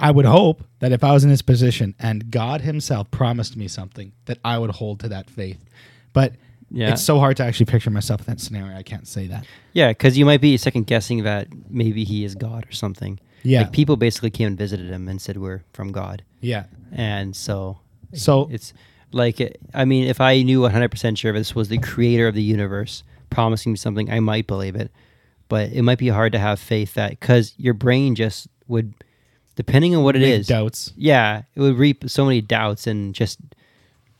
[0.00, 3.68] I would hope that if I was in his position and God himself promised me
[3.68, 5.62] something, that I would hold to that faith.
[6.12, 6.34] But
[6.70, 6.92] Yeah.
[6.92, 8.76] it's so hard to actually picture myself in that scenario.
[8.76, 9.44] I can't say that.
[9.72, 13.18] Yeah, because you might be second guessing that maybe he is God or something.
[13.42, 13.62] Yeah.
[13.62, 16.64] Like people basically came and visited him and said we're from God, Yeah.
[16.92, 17.78] and so
[18.12, 18.72] So it's
[19.12, 19.40] like
[19.74, 23.02] I mean, if I knew 100 percent sure this was the creator of the universe
[23.30, 24.90] promising me something, I might believe it.
[25.48, 28.94] But it might be hard to have faith that because your brain just would,
[29.66, 30.92] depending on what it is, doubts.
[30.96, 33.38] yeah, it would reap so many doubts and just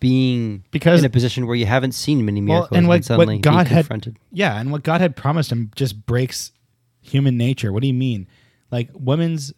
[0.01, 3.37] being Because- in a position where you haven't seen many Well, miracles and what- suddenly
[3.37, 6.53] what God being had- Yeah, and what God had promised him just breaks
[7.01, 7.73] human nature.
[7.73, 8.27] What do you mean?
[8.71, 9.53] Like women's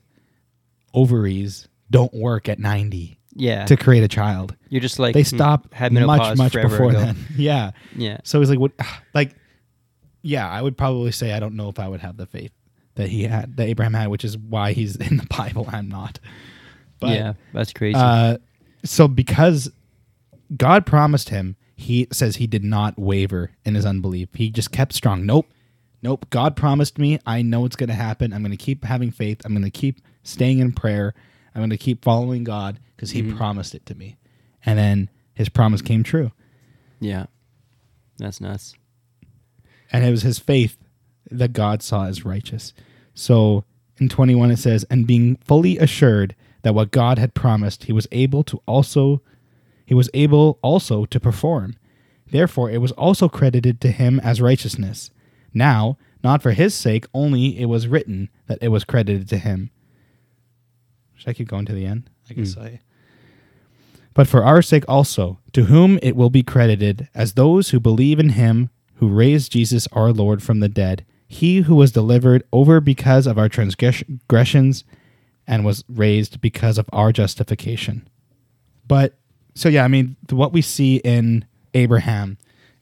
[0.94, 4.54] ovaries don't work at 90 yeah, to create a child.
[4.68, 7.00] you're just like They hmm, stop had much much before ago.
[7.00, 7.16] then.
[7.36, 7.70] Yeah.
[7.96, 8.72] Yeah, So he's like what
[9.14, 9.34] like
[10.22, 12.52] yeah, I would probably say I don't know if I would have the faith
[12.94, 16.18] that he had that Abraham had, which is why he's in the Bible I'm not.
[17.00, 17.96] But yeah, that's crazy.
[17.96, 18.38] uh,
[18.84, 19.70] so because
[20.56, 24.28] God promised him, he says he did not waver in his unbelief.
[24.34, 25.26] He just kept strong.
[25.26, 25.50] Nope.
[26.02, 26.26] Nope.
[26.30, 27.18] God promised me.
[27.26, 28.32] I know it's going to happen.
[28.32, 29.40] I'm going to keep having faith.
[29.44, 31.14] I'm going to keep staying in prayer.
[31.54, 34.16] I'm going to keep following God because he promised it to me.
[34.64, 36.30] And then his promise came true.
[37.00, 37.26] yeah,
[38.18, 38.74] that's nuts.
[39.92, 40.76] And it was his faith
[41.38, 42.72] that God saw as righteous.
[43.14, 43.64] So
[43.98, 48.06] in 21 it says, and being fully assured that what God had promised, he was
[48.12, 49.22] able to also
[49.84, 51.76] he was able also to perform.
[52.30, 55.10] Therefore it was also credited to him as righteousness.
[55.52, 59.70] Now, not for his sake only it was written that it was credited to him.
[61.14, 62.08] Should I keep going to the end?
[62.30, 62.62] I guess hmm.
[62.62, 62.80] I
[64.14, 68.18] but for our sake also, to whom it will be credited as those who believe
[68.18, 72.78] in him who raised Jesus our Lord from the dead, he who was delivered over
[72.78, 74.84] because of our transgressions
[75.46, 78.06] and was raised because of our justification.
[78.86, 79.14] But
[79.54, 82.36] so yeah, I mean, what we see in Abraham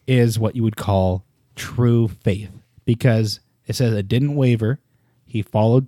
[0.05, 1.23] is what you would call
[1.55, 2.51] true faith
[2.83, 4.81] because it says it didn't waver.
[5.25, 5.87] He followed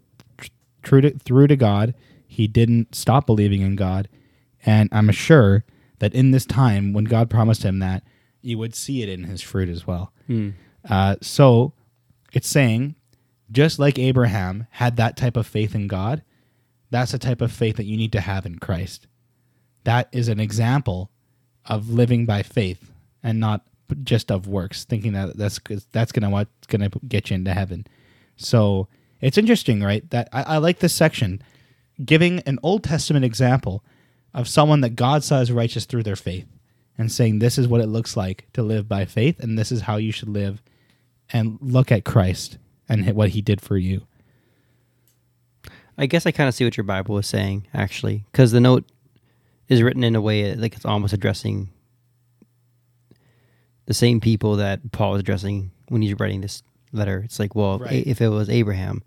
[0.84, 1.94] true to, through to God.
[2.26, 4.08] He didn't stop believing in God.
[4.66, 5.66] And I'm sure
[6.00, 8.04] that in this time, when God promised him that,
[8.42, 10.14] you would see it in his fruit as well.
[10.90, 11.74] Uh, so
[12.36, 12.96] it's saying,
[13.52, 16.24] just like Abraham had that type of faith in God,
[16.90, 19.08] that's the type of faith that you need to have in Christ.
[19.84, 21.12] That is an example
[21.66, 23.66] of living by faith and not
[24.04, 25.60] just of works, thinking that that's
[25.92, 27.86] that's gonna what's gonna get you into heaven.
[28.36, 28.88] So
[29.22, 30.10] it's interesting, right?
[30.10, 31.42] That I, I like this section,
[32.04, 33.84] giving an Old Testament example
[34.34, 36.48] of someone that God saw as righteous through their faith,
[36.98, 39.82] and saying this is what it looks like to live by faith, and this is
[39.82, 40.62] how you should live,
[41.34, 42.58] and look at Christ
[42.88, 44.06] and what He did for you.
[45.98, 48.86] I guess I kind of see what your Bible is saying, actually, because the note
[49.68, 51.70] is written in a way like it's almost addressing
[53.86, 57.22] the same people that Paul is addressing when he's writing this letter.
[57.26, 58.06] It's like, well, Right.
[58.08, 59.04] if it was Abraham,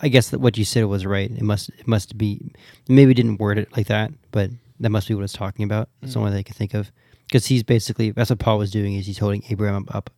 [0.00, 1.30] I guess that what you said was right.
[1.30, 2.40] It must it must be
[2.88, 4.50] maybe didn't word it like that, but
[4.80, 5.88] that must be what it's talking about.
[6.00, 6.22] That's the mm.
[6.22, 6.90] only thing I can think of
[7.26, 10.10] because he's basically that's what Paul was doing is he's holding Abraham up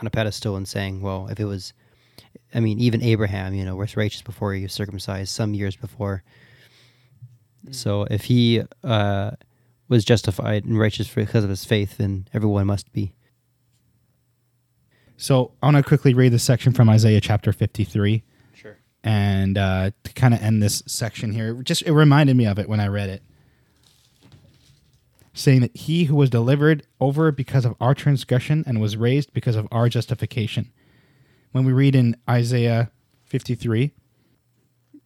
[0.00, 1.72] on a pedestal and saying, well, if it was,
[2.54, 6.22] I mean, even Abraham, you know, was righteous before he was circumcised some years before.
[7.70, 9.32] So if he uh,
[9.88, 13.12] was justified and righteous because of his faith, then everyone must be.
[15.16, 18.22] So I want to quickly read this section from Isaiah chapter 53.
[18.54, 18.78] Sure.
[19.04, 22.68] and uh, to kind of end this section here, just it reminded me of it
[22.68, 23.22] when I read it,
[25.32, 29.56] saying that he who was delivered over because of our transgression and was raised because
[29.56, 30.72] of our justification.
[31.52, 32.90] When we read in Isaiah
[33.24, 33.92] fifty three,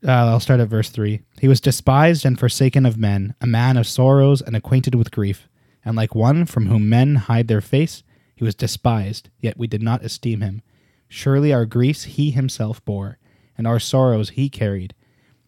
[0.07, 1.23] uh, I'll start at verse three.
[1.41, 5.49] He was despised and forsaken of men, a man of sorrows and acquainted with grief,
[5.85, 8.03] and like one from whom men hide their face,
[8.35, 9.31] he was despised.
[9.41, 10.63] Yet we did not esteem him.
[11.09, 13.19] Surely our griefs he himself bore,
[13.57, 14.95] and our sorrows he carried.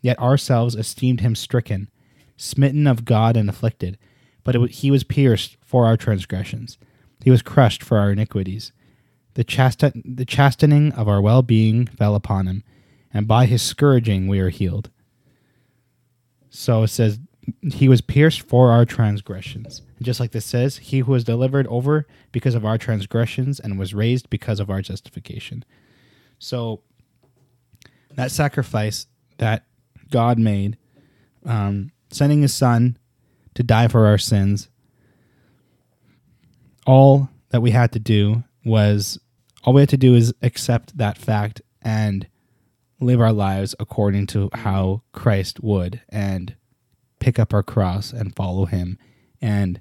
[0.00, 1.90] Yet ourselves esteemed him stricken,
[2.36, 3.98] smitten of God and afflicted.
[4.46, 6.78] But it, he was pierced for our transgressions,
[7.22, 8.72] he was crushed for our iniquities.
[9.34, 9.42] The,
[10.04, 12.62] the chastening of our well being fell upon him,
[13.12, 14.88] and by his scourging we are healed.
[16.48, 17.18] So it says,
[17.72, 19.82] He was pierced for our transgressions.
[19.96, 23.78] And just like this says, He who was delivered over because of our transgressions and
[23.78, 25.64] was raised because of our justification.
[26.38, 26.82] So
[28.14, 29.64] that sacrifice that
[30.08, 30.78] God made,
[31.44, 32.96] um, sending his son
[33.56, 34.68] to die for our sins,
[36.86, 39.18] all that we had to do was
[39.64, 42.26] all we had to do is accept that fact and
[43.00, 46.54] live our lives according to how Christ would and
[47.18, 48.98] pick up our cross and follow him
[49.40, 49.80] and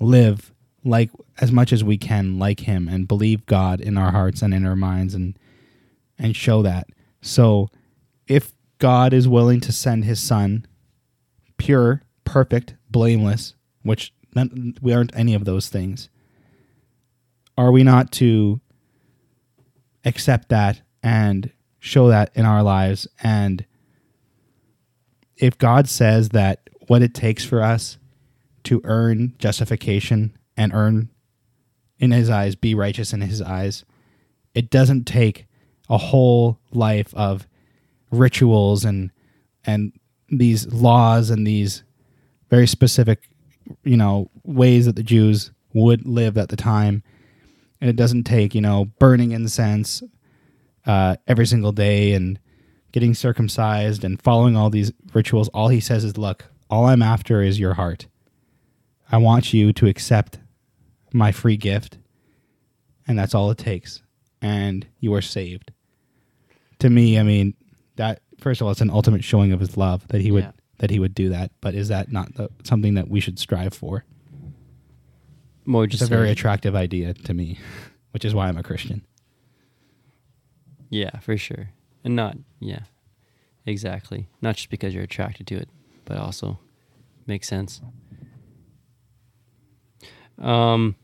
[0.00, 0.52] live
[0.84, 1.10] like
[1.40, 4.64] as much as we can like him and believe God in our hearts and in
[4.64, 5.38] our minds and
[6.18, 6.86] and show that.
[7.20, 7.68] So
[8.26, 10.66] if God is willing to send his son
[11.58, 14.14] pure, perfect, blameless, which
[14.80, 16.08] we aren't any of those things,
[17.58, 18.58] are we not to
[20.06, 23.06] accept that and show that in our lives?
[23.22, 23.66] And
[25.36, 27.98] if God says that what it takes for us
[28.64, 31.10] to earn justification and earn
[31.98, 33.84] in his eyes, be righteous in his eyes,
[34.54, 35.44] it doesn't take
[35.90, 37.46] a whole life of
[38.10, 39.10] rituals and
[39.66, 39.92] and
[40.30, 41.82] these laws and these
[42.50, 43.28] very specific
[43.84, 47.02] you know ways that the Jews would live at the time.
[47.80, 50.02] And it doesn't take you know burning incense
[50.86, 52.38] uh, every single day and
[52.92, 55.48] getting circumcised and following all these rituals.
[55.48, 58.06] All he says is look all I'm after is your heart.
[59.10, 60.38] I want you to accept
[61.12, 61.98] my free gift.
[63.06, 64.02] And that's all it takes.
[64.42, 65.72] And you are saved.
[66.80, 67.54] To me i mean
[67.96, 70.52] that first of all it's an ultimate showing of his love that he would.
[70.78, 73.72] That he would do that but is that not the, something that we should strive
[73.74, 74.04] for
[75.64, 77.58] More it's just a very attractive idea to me
[78.12, 79.04] which is why i'm a christian
[80.90, 81.70] Yeah, for sure.
[82.04, 82.80] And not, yeah,
[83.64, 84.28] exactly.
[84.40, 85.68] Not just because you're attracted to it,
[86.04, 86.58] but also
[87.26, 87.80] makes sense.
[90.38, 90.94] Um,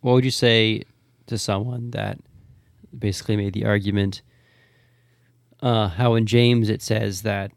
[0.00, 0.82] what would you say
[1.26, 2.18] to someone that
[2.96, 4.20] basically made the argument?
[5.62, 7.52] Uh, how in James it says that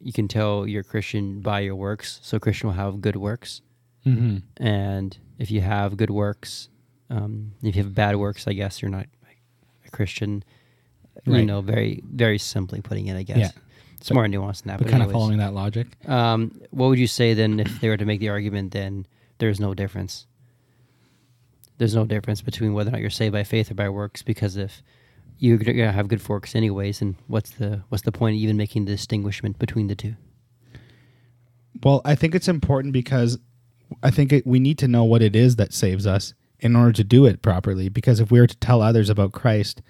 [0.00, 3.60] you can tell you're Christian by your works, so Christian will have good works,
[4.06, 4.38] mm-hmm.
[4.62, 6.68] and if you have good works,
[7.10, 9.06] um, if you have bad works, I guess you're not
[9.86, 10.44] a Christian.
[11.26, 13.38] You know, very very simply putting it, I guess.
[13.38, 13.50] Yeah.
[13.98, 14.78] It's So- more nuanced than that.
[14.78, 17.88] but But, kind of following that logic Um, what would you say then if they
[17.88, 18.72] were to make the argument?
[18.72, 19.06] Then
[19.38, 20.26] there's no difference.
[21.76, 24.56] There's no difference between whether or not you're saved by faith or by works, because
[24.56, 24.82] if
[25.40, 28.84] you're gonna have good forks anyways, and what's the what's the point of even making
[28.84, 30.14] the distinguishment between the two?
[31.82, 33.38] Well, I think it's important because
[34.02, 36.92] I think it, we need to know what it is that saves us in order
[36.92, 37.88] to do it properly.
[37.88, 39.82] Because if we are to tell others about Christ,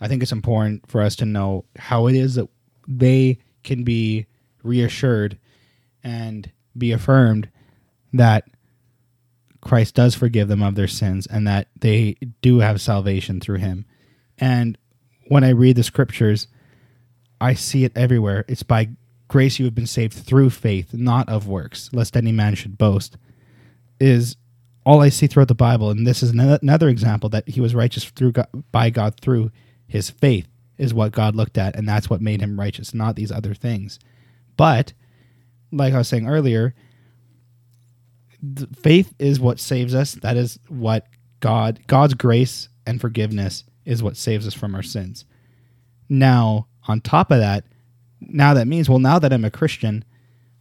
[0.00, 2.48] I think it's important for us to know how it is that
[2.88, 4.26] they can be
[4.62, 5.38] reassured
[6.02, 7.48] and be affirmed
[8.12, 8.44] that
[9.60, 13.84] Christ does forgive them of their sins and that they do have salvation through him.
[14.40, 14.76] And
[15.28, 16.48] when I read the scriptures,
[17.40, 18.44] I see it everywhere.
[18.48, 18.88] It's by
[19.28, 23.16] grace you have been saved through faith, not of works, lest any man should boast.
[24.00, 24.36] Is
[24.84, 28.04] all I see throughout the Bible, and this is another example that he was righteous
[28.04, 29.52] through God, by God through
[29.86, 33.30] his faith, is what God looked at, and that's what made him righteous, not these
[33.30, 33.98] other things.
[34.56, 34.94] But,
[35.70, 36.74] like I was saying earlier,
[38.74, 40.14] faith is what saves us.
[40.14, 41.06] That is what
[41.40, 45.24] God, God's grace and forgiveness is what saves us from our sins.
[46.08, 47.64] Now, on top of that,
[48.20, 50.04] now that means, well, now that I'm a Christian,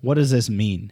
[0.02, 0.92] what does this mean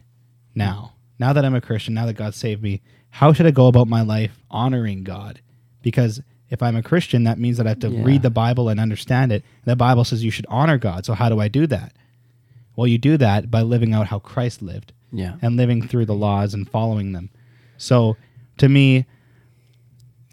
[0.54, 0.92] now?
[1.18, 2.80] Now that I'm a Christian, now that God saved me,
[3.10, 5.40] how should I go about my life honoring God?
[5.82, 6.20] Because
[6.50, 8.02] if I'm a Christian, that means that I have to Yeah.
[8.04, 9.44] read the Bible and understand it.
[9.64, 11.04] The Bible says you should honor God.
[11.06, 11.92] So how do I do that?
[12.76, 15.36] Well, you do that by living out how Christ lived Yeah.
[15.42, 17.30] and living through the laws and following them.
[17.78, 18.16] So
[18.58, 19.06] to me,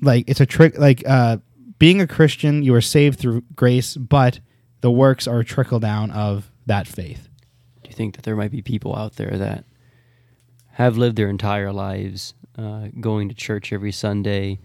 [0.01, 0.78] like it's a trick.
[0.78, 1.38] Like uh,
[1.80, 4.40] being a Christian, you are saved through grace, but
[4.82, 7.28] the works are a trickle down of that faith.
[7.84, 9.66] Do you think that there might be people out there that
[10.74, 14.60] have lived their entire lives uh, going to church every Sunday,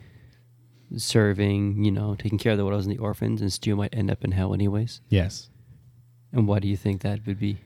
[0.97, 4.11] serving, you know, taking care of the widows and the orphans, and still might end
[4.11, 5.01] up in hell anyways?
[5.09, 5.49] Yes,
[6.33, 7.59] And why do you think that would be?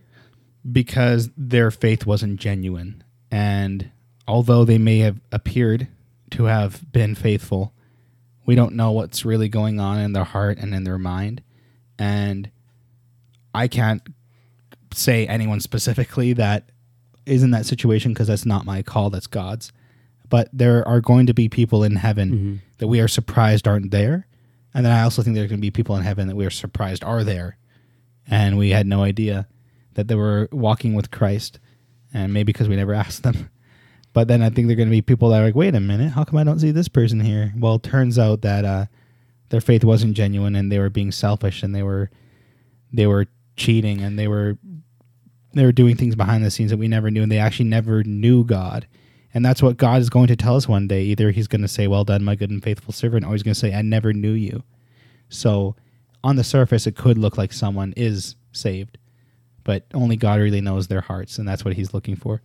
[0.72, 3.90] because their faith wasn't genuine, and
[4.26, 5.88] although they may have appeared
[6.30, 7.74] to have been faithful,
[8.46, 11.42] we don't know what's really going on in their heart and in their mind,
[11.98, 12.50] and
[13.54, 14.02] I can't
[14.92, 16.70] say anyone specifically that
[17.26, 19.72] is in that situation because that's not my call, that's God's.
[20.28, 22.54] But there are going to be people in heaven Mm-hmm.
[22.78, 24.26] that we are surprised aren't there.
[24.72, 26.50] And then I also think there's going to be people in heaven that we are
[26.50, 27.58] surprised are there.
[28.28, 29.46] And we had no idea
[29.94, 31.60] that they were walking with Christ.
[32.12, 33.48] And maybe because we never asked them.
[34.14, 36.12] But then I think they're going to be people that are like, wait a minute,
[36.12, 37.52] how come I don't see this person here?
[37.58, 38.86] Well, it turns out that uh,
[39.50, 42.10] their faith wasn't genuine and they were being selfish and they were
[42.92, 44.56] they were cheating and they were
[45.52, 48.04] they were doing things behind the scenes that we never knew and they actually never
[48.04, 48.86] knew God.
[49.34, 51.02] And that's what God is going to tell us one day.
[51.02, 53.54] Either he's going to say, "Well done, my good and faithful servant," or he's going
[53.54, 54.62] to say, "I never knew you."
[55.28, 55.74] So,
[56.22, 58.96] on the surface it could look like someone is saved,
[59.64, 62.42] but only God really knows their hearts and that's what he's looking for.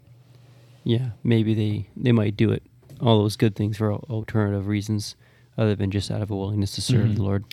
[0.90, 2.64] Yeah, maybe they they might do it
[3.00, 5.16] all those good things for alternative reasons
[5.58, 7.16] other than just out of a willingness to serve Mhm.
[7.16, 7.46] the Lord.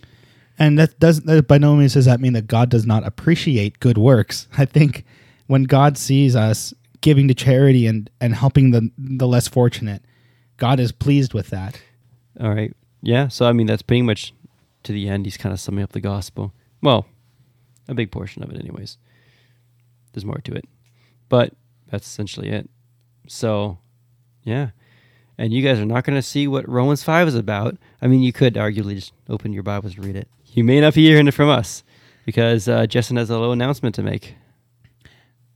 [0.58, 3.78] And that does that by no means does that mean that God does not appreciate
[3.78, 4.48] good works.
[4.58, 5.04] I think
[5.48, 6.72] when God sees us
[7.02, 10.02] giving to charity and, and helping the the less fortunate,
[10.56, 11.78] God is pleased with that.
[12.40, 12.72] All right.
[13.02, 13.28] Yeah.
[13.28, 14.32] So I mean, that's pretty much
[14.84, 15.26] to the end.
[15.26, 16.54] He's kind of summing up the gospel.
[16.82, 17.04] Well,
[17.86, 18.96] a big portion of it, anyways.
[20.12, 20.64] There's more to it,
[21.28, 21.52] but
[21.90, 22.70] that's essentially it.
[23.28, 23.78] So,
[24.42, 24.70] yeah.
[25.38, 27.76] And you guys are not going to see what Romans five is about.
[28.00, 30.28] I mean, you could arguably just open your Bibles and read it.
[30.46, 31.84] You may not be hearing it from us
[32.24, 34.34] because uh, Justyn has a little announcement to make.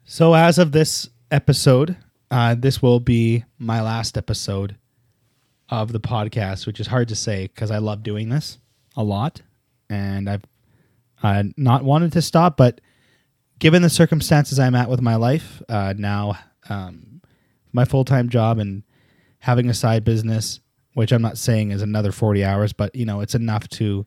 [0.04, 1.96] So as of this episode,
[2.30, 4.76] uh, this will be my last episode
[5.68, 8.58] of the podcast, which is hard to say because I love doing this
[8.96, 9.40] a lot,
[9.88, 10.44] and I've
[11.22, 12.80] uh, not wanted to stop, but
[13.58, 17.09] given the circumstances I'm at with my life uh, now, um,
[17.72, 18.82] my full time job and
[19.40, 20.60] having a side business,
[20.94, 24.06] which I'm not saying is another 40 hours, but you know it's enough to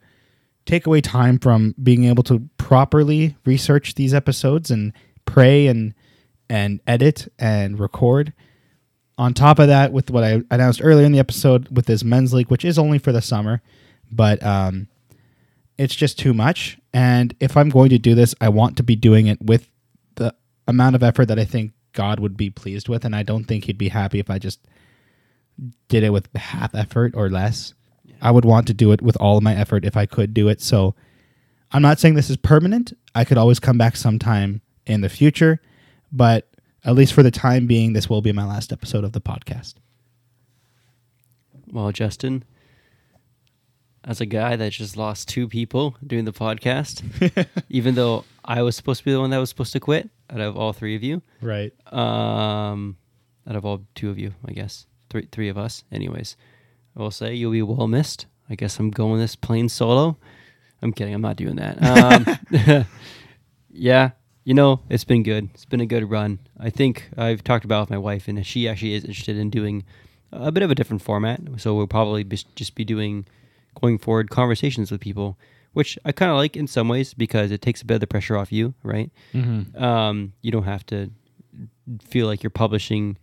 [0.65, 4.93] take away time from being able to properly research these episodes and
[5.25, 5.93] pray and
[6.49, 8.33] and edit and record.
[9.17, 12.33] On top of that, with what I announced earlier in the episode with this men's
[12.33, 13.61] league, which is only for the summer,
[14.11, 14.87] but um,
[15.77, 16.79] it's just too much.
[16.93, 19.69] And if I'm going to do this, I want to be doing it with
[20.15, 20.33] the
[20.67, 23.05] amount of effort that I think God would be pleased with.
[23.05, 24.59] And I don't think He'd be happy if I just
[25.87, 27.73] did it with half effort or less.
[28.21, 30.47] I would want to do it with all of my effort if I could do
[30.47, 30.61] it.
[30.61, 30.95] So
[31.71, 32.93] I'm not saying this is permanent.
[33.15, 35.61] I could always come back sometime in the future,
[36.11, 36.49] but
[36.85, 39.75] at least for the time being, this will be my last episode of the podcast.
[41.71, 42.43] Well, Justyn,
[44.03, 48.75] as a guy that just lost two people doing the podcast, even though I was
[48.75, 51.03] supposed to be the one that was supposed to quit out of all three of
[51.03, 51.71] you, Right.
[51.93, 52.97] um,
[53.47, 55.83] out of all two of you, I guess three three of us.
[55.91, 56.35] Anyways,
[56.97, 58.25] I will say you'll be well missed.
[58.49, 60.17] I guess I'm going this plane solo.
[60.81, 61.13] I'm kidding.
[61.13, 61.77] I'm not doing that.
[61.81, 62.85] Um,
[63.71, 64.11] yeah,
[64.43, 65.49] you know, it's been good.
[65.53, 66.39] It's been a good run.
[66.59, 69.49] I think I've talked about it with my wife, and she actually is interested in
[69.49, 69.83] doing
[70.31, 71.39] a bit of a different format.
[71.57, 73.25] So we'll probably be, just be doing
[73.79, 75.37] going forward conversations with people,
[75.73, 78.07] which I kind of like in some ways because it takes a bit of the
[78.07, 79.11] pressure off you, right?
[79.33, 79.83] Mm-hmm.
[79.83, 81.11] um, you don't have to
[82.07, 83.17] feel like you're publishing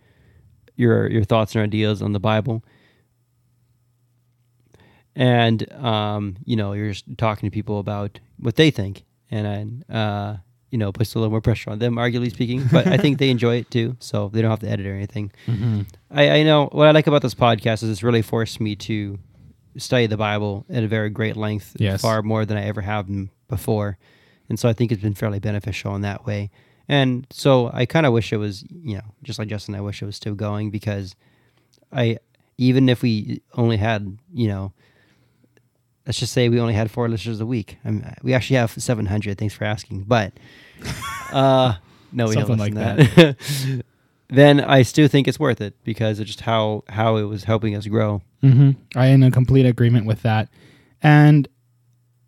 [0.76, 2.64] your your thoughts and ideas on the Bible.
[5.16, 10.36] And um, you know, you're just talking to people about what they think, and uh,
[10.70, 12.64] you know, puts a little more pressure on them, arguably speaking.
[12.70, 15.32] But I think they enjoy it too, so they don't have to edit or anything.
[15.46, 15.82] Mm-hmm.
[16.10, 19.18] I, I know what I like about this podcast is it's really forced me to
[19.76, 22.00] study the Bible at a very great length, Yes.
[22.02, 23.08] far more than I ever have
[23.48, 23.98] before,
[24.48, 26.50] and so I think it's been fairly beneficial in that way.
[26.88, 30.02] And so I kind of wish it was, you know, just like Justyn, I wish
[30.02, 31.14] it was still going because
[31.92, 32.18] I,
[32.58, 34.72] even if we only had, you know,
[36.04, 37.78] let's just say we only had four listeners a week.
[37.84, 39.38] I mean, we actually have 700.
[39.38, 40.32] Thanks for asking, but
[41.32, 41.74] uh,
[42.12, 43.84] no, we Something don't like to that.
[44.30, 47.74] then I still think it's worth it because of just how how it was helping
[47.74, 48.22] us grow.
[48.42, 48.70] Mm-hmm.
[48.96, 50.48] I am in complete agreement with that,
[51.02, 51.48] and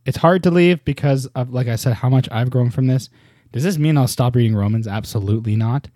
[0.05, 3.09] it's hard to leave because of, like I said, how much I've grown from this.
[3.53, 4.88] Does this mean I'll stop reading Romans?
[4.88, 5.88] Absolutely not.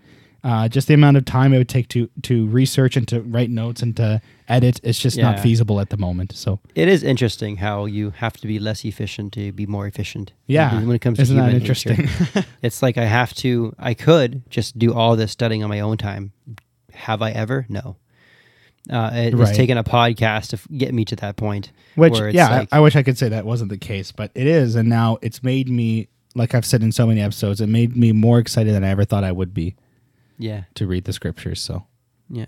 [0.48, 3.50] Uh, just the amount of time it would take to to research and to write
[3.50, 6.30] notes and to edit, it's just not feasible at the moment.
[6.36, 10.32] So It is interesting how you have to be less efficient to be more efficient.
[10.46, 11.90] yeah, when it comes to isn't that human nature.
[11.90, 12.44] interesting?
[12.62, 13.74] It's like I have to.
[13.90, 16.30] I could just do all this studying on my own time.
[16.92, 17.66] Have I ever?
[17.68, 17.96] No.
[18.88, 19.56] Uh, it was Right.
[19.56, 21.72] taking a podcast to f- get me to that point.
[21.96, 24.12] Which, where it's yeah, like- I, I wish I could say that wasn't the case,
[24.12, 24.76] but it is.
[24.76, 28.12] And now it's made me, like I've said in so many episodes, it made me
[28.12, 29.74] more excited than I ever thought I would be
[30.38, 31.60] Yeah, to read the scriptures.
[31.60, 31.84] So
[32.28, 32.46] yeah.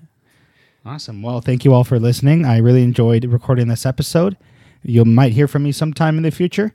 [0.85, 1.23] awesome.
[1.23, 2.45] Well, thank you all for listening.
[2.45, 4.37] I really enjoyed recording this episode.
[4.83, 6.75] You might hear from me sometime in the future.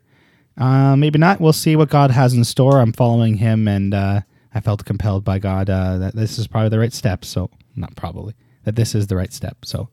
[0.58, 1.40] Uh, maybe not.
[1.42, 2.80] We'll see what God has in store.
[2.80, 4.22] I'm following Him, and uh,
[4.54, 7.26] I felt compelled by God uh, that this is probably the right step.
[7.26, 9.66] So, not probably, that this is the right step.
[9.66, 9.90] So,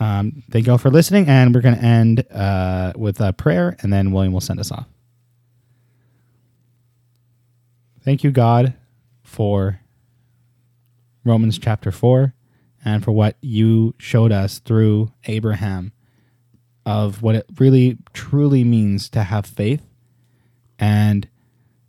[0.00, 3.76] um, thank you all for listening, and we're going to end uh, with a prayer,
[3.80, 4.86] and then William will send us off.
[8.04, 8.74] Thank you, God,
[9.26, 9.80] for
[11.24, 12.32] Romans chapter 4
[12.84, 15.92] and for what you showed us through Abraham
[16.84, 19.82] of what it really truly means to have faith.
[20.78, 21.28] And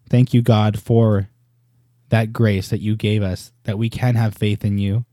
[0.10, 1.30] thank you, God, for
[2.10, 5.06] that grace that you gave us, that we can have faith in you,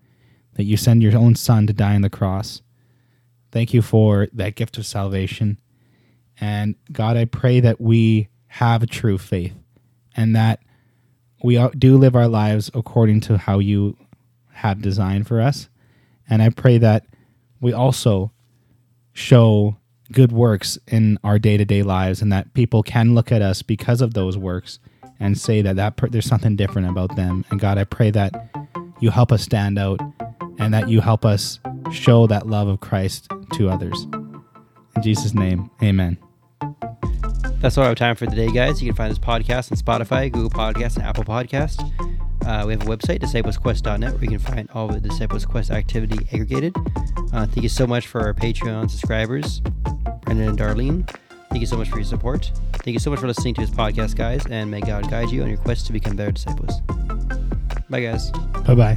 [0.55, 2.63] that you send your own son to die on the cross.
[3.53, 5.59] Thank you for that gift of salvation.
[6.41, 9.55] And God, I pray that we have true faith
[10.17, 10.61] and that
[11.45, 13.99] we do live our lives according to how you
[14.51, 15.69] have designed for us.
[16.27, 17.05] And I pray that
[17.61, 18.33] we also
[19.13, 19.77] show
[20.11, 24.15] good works in our day-to-day lives and that people can look at us because of
[24.15, 24.79] those works
[25.21, 27.45] and say that, that per- there's something different about them.
[27.51, 28.33] And god i pray that
[29.01, 30.01] you help us stand out
[30.59, 31.61] and that you help us
[31.93, 34.07] show that love of christ to others.
[34.97, 36.17] In jesus name amen
[37.65, 38.83] That's all have time for today, guys.
[38.83, 41.81] You can find this podcast on Spotify, Google Podcasts, and Apple Podcast.
[42.47, 46.29] Uh, we have a website, disciplesquest.net, where you can find all the Disciples Quest activity
[46.31, 46.77] aggregated.
[47.33, 49.61] Uh, thank you so much for our Patreon subscribers,
[50.27, 51.09] Brendan and Darlene.
[51.49, 52.53] Thank you so much for your support.
[52.75, 55.43] Thank you so much for listening to this podcast, guys, and may God guide you
[55.43, 56.83] on your quest to become better disciples.
[57.89, 58.31] Bye, guys.
[58.67, 58.97] bye-bye